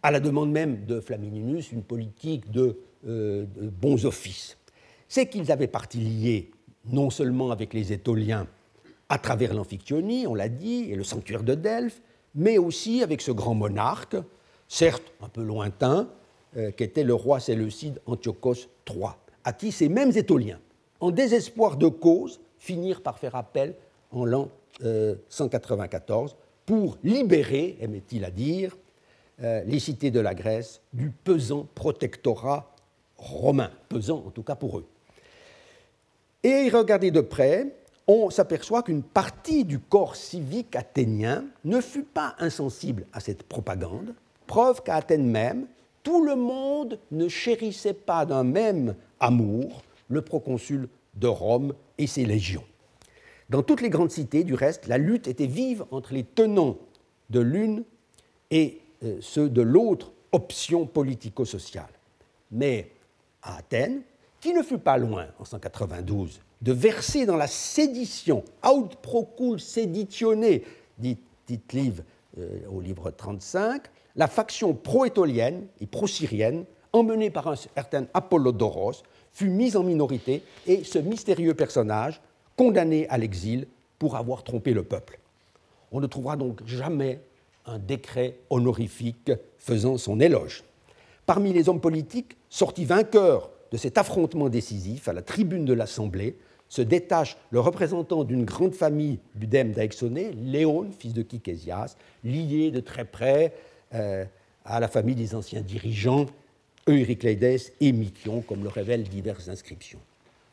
[0.01, 4.57] à la demande même de Flamininus, une politique de, euh, de bons offices.
[5.07, 6.51] C'est qu'ils avaient partie liée
[6.85, 8.47] non seulement avec les Étoliens
[9.09, 12.01] à travers l'Amphiktyonie, on l'a dit, et le sanctuaire de Delphes,
[12.35, 14.17] mais aussi avec ce grand monarque
[14.67, 16.09] certes un peu lointain,
[16.57, 19.09] euh, qu'était le roi séleucide Antiochos III,
[19.43, 20.59] à qui ces mêmes Étoliens,
[20.99, 23.75] en désespoir de cause, finirent par faire appel
[24.11, 24.49] en l'an
[25.29, 26.35] 194
[26.65, 28.77] pour libérer, aimait-il à dire,
[29.39, 32.71] les cités de la Grèce du pesant protectorat
[33.17, 34.85] romain, pesant en tout cas pour eux.
[36.43, 37.75] Et regardez de près,
[38.07, 44.13] on s'aperçoit qu'une partie du corps civique athénien ne fut pas insensible à cette propagande,
[44.47, 45.67] preuve qu'à Athènes même,
[46.03, 52.25] tout le monde ne chérissait pas d'un même amour le proconsul de Rome et ses
[52.25, 52.65] légions.
[53.49, 56.77] Dans toutes les grandes cités, du reste, la lutte était vive entre les tenants
[57.29, 57.83] de l'une
[58.51, 61.91] et euh, ceux de l'autre option politico-sociale.
[62.51, 62.91] Mais
[63.41, 64.01] à Athènes,
[64.41, 70.61] qui ne fut pas loin en 192 de verser dans la sédition, aut procul seditione,
[70.97, 71.75] dit tite
[72.37, 73.83] euh, au livre 35,
[74.15, 79.03] la faction pro-étolienne et pro-syrienne, emmenée par un certain Apollodoros,
[79.33, 82.21] fut mise en minorité et ce mystérieux personnage
[82.55, 83.67] condamné à l'exil
[83.99, 85.19] pour avoir trompé le peuple.
[85.91, 87.19] On ne trouvera donc jamais
[87.65, 90.63] un décret honorifique faisant son éloge.
[91.25, 96.37] Parmi les hommes politiques sortis vainqueurs de cet affrontement décisif à la tribune de l'Assemblée,
[96.69, 99.73] se détache le représentant d'une grande famille du dème
[100.41, 103.53] Léon, fils de Kikésias, lié de très près
[103.93, 104.25] euh,
[104.65, 106.25] à la famille des anciens dirigeants
[106.87, 109.99] Euryclédès et Mykion, comme le révèlent diverses inscriptions.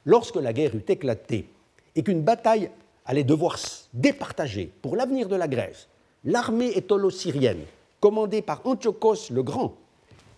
[0.05, 1.47] Lorsque la guerre eut éclaté
[1.95, 2.71] et qu'une bataille
[3.05, 3.59] allait devoir
[3.93, 5.89] départager pour l'avenir de la Grèce
[6.25, 7.63] l'armée étolo-syrienne,
[7.99, 9.75] commandée par Antiochos le Grand,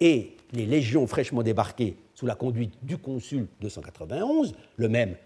[0.01, 5.16] et les légions fraîchement débarquées sous la conduite du consul 291, le même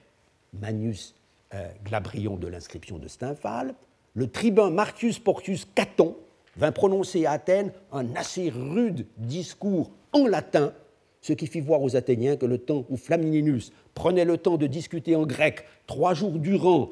[0.52, 1.14] Manius
[1.54, 3.74] euh, Glabrion de l'inscription de Stymphale,
[4.14, 6.16] le tribun Marcus Porcius Caton
[6.56, 10.72] vint prononcer à Athènes un assez rude discours en latin,
[11.20, 14.66] ce qui fit voir aux Athéniens que le temps où Flamininus prenait le temps de
[14.66, 16.90] discuter en grec trois jours durant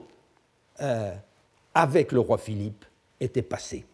[0.80, 1.12] euh,
[1.74, 2.84] avec le roi Philippe
[3.20, 3.84] était passé.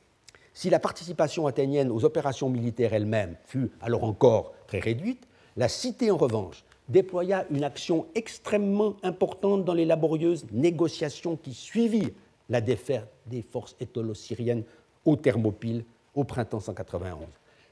[0.53, 5.27] Si la participation athénienne aux opérations militaires elles-mêmes fut alors encore très réduite,
[5.57, 12.11] la cité en revanche déploya une action extrêmement importante dans les laborieuses négociations qui suivirent
[12.49, 14.65] la défaite des forces étolo-syriennes
[15.05, 17.19] au Thermopyle au printemps 191.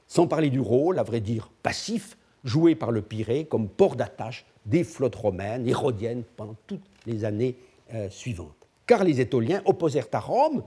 [0.09, 4.45] Sans parler du rôle, à vrai dire passif, joué par le Pirée comme port d'attache
[4.65, 7.55] des flottes romaines et rhodiennes pendant toutes les années
[7.93, 8.67] euh, suivantes.
[8.87, 10.63] Car les Étoliens opposèrent à Rome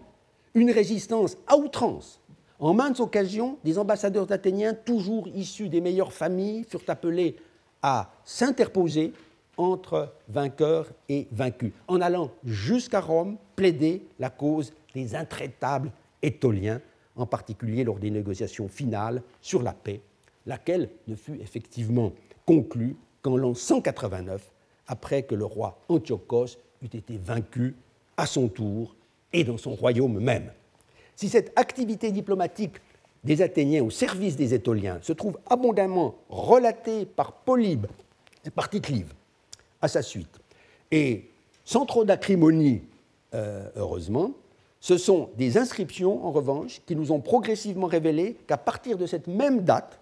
[0.55, 2.21] une résistance à outrance.
[2.61, 7.35] En maintes occasions, des ambassadeurs athéniens, toujours issus des meilleures familles, furent appelés
[7.83, 9.13] à s'interposer
[9.57, 15.91] entre vainqueurs et vaincus, en allant jusqu'à Rome plaider la cause des intraitables
[16.23, 16.81] étoliens,
[17.17, 20.01] en particulier lors des négociations finales sur la paix,
[20.47, 22.13] laquelle ne fut effectivement
[22.47, 24.51] conclue qu'en l'an 189,
[24.87, 27.77] après que le roi Antiochos eut été vaincu
[28.17, 28.97] à son tour
[29.33, 30.51] et dans son royaume même.
[31.17, 32.77] Si cette activité diplomatique
[33.25, 37.87] des Athéniens au service des Étoliens se trouve abondamment relaté par Polybe
[38.51, 39.13] par Tite-Live
[39.81, 40.41] à sa suite.
[40.91, 41.31] Et
[41.65, 42.83] sans trop d'acrimonie,
[43.35, 44.33] euh, heureusement,
[44.83, 49.29] ce sont des inscriptions, en revanche, qui nous ont progressivement révélé qu'à partir de cette
[49.29, 50.01] même date,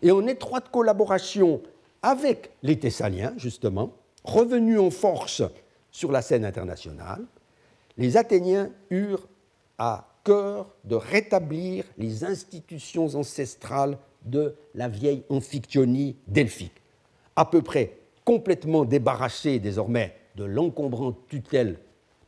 [0.00, 1.60] et en étroite collaboration
[2.00, 3.92] avec les Thessaliens, justement,
[4.24, 5.42] revenus en force
[5.90, 7.22] sur la scène internationale,
[7.98, 9.28] les Athéniens eurent
[9.76, 16.80] à cœur de rétablir les institutions ancestrales de la vieille Amphictyonie delphique,
[17.36, 21.78] à peu près complètement débarrassée désormais de l'encombrante tutelle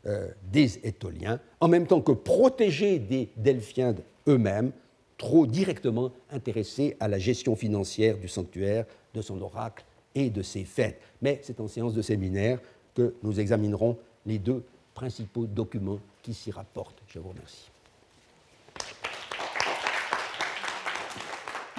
[0.06, 3.94] euh, des Étoliens, en même temps que protégée des Delphiens
[4.28, 4.72] eux-mêmes,
[5.18, 8.84] trop directement intéressés à la gestion financière du sanctuaire,
[9.14, 9.82] de son oracle
[10.14, 11.00] et de ses fêtes.
[11.22, 12.60] Mais c'est en séance de séminaire
[12.94, 13.96] que nous examinerons
[14.26, 14.62] les deux
[14.94, 17.02] principaux documents qui s'y rapportent.
[17.08, 17.70] Je vous remercie.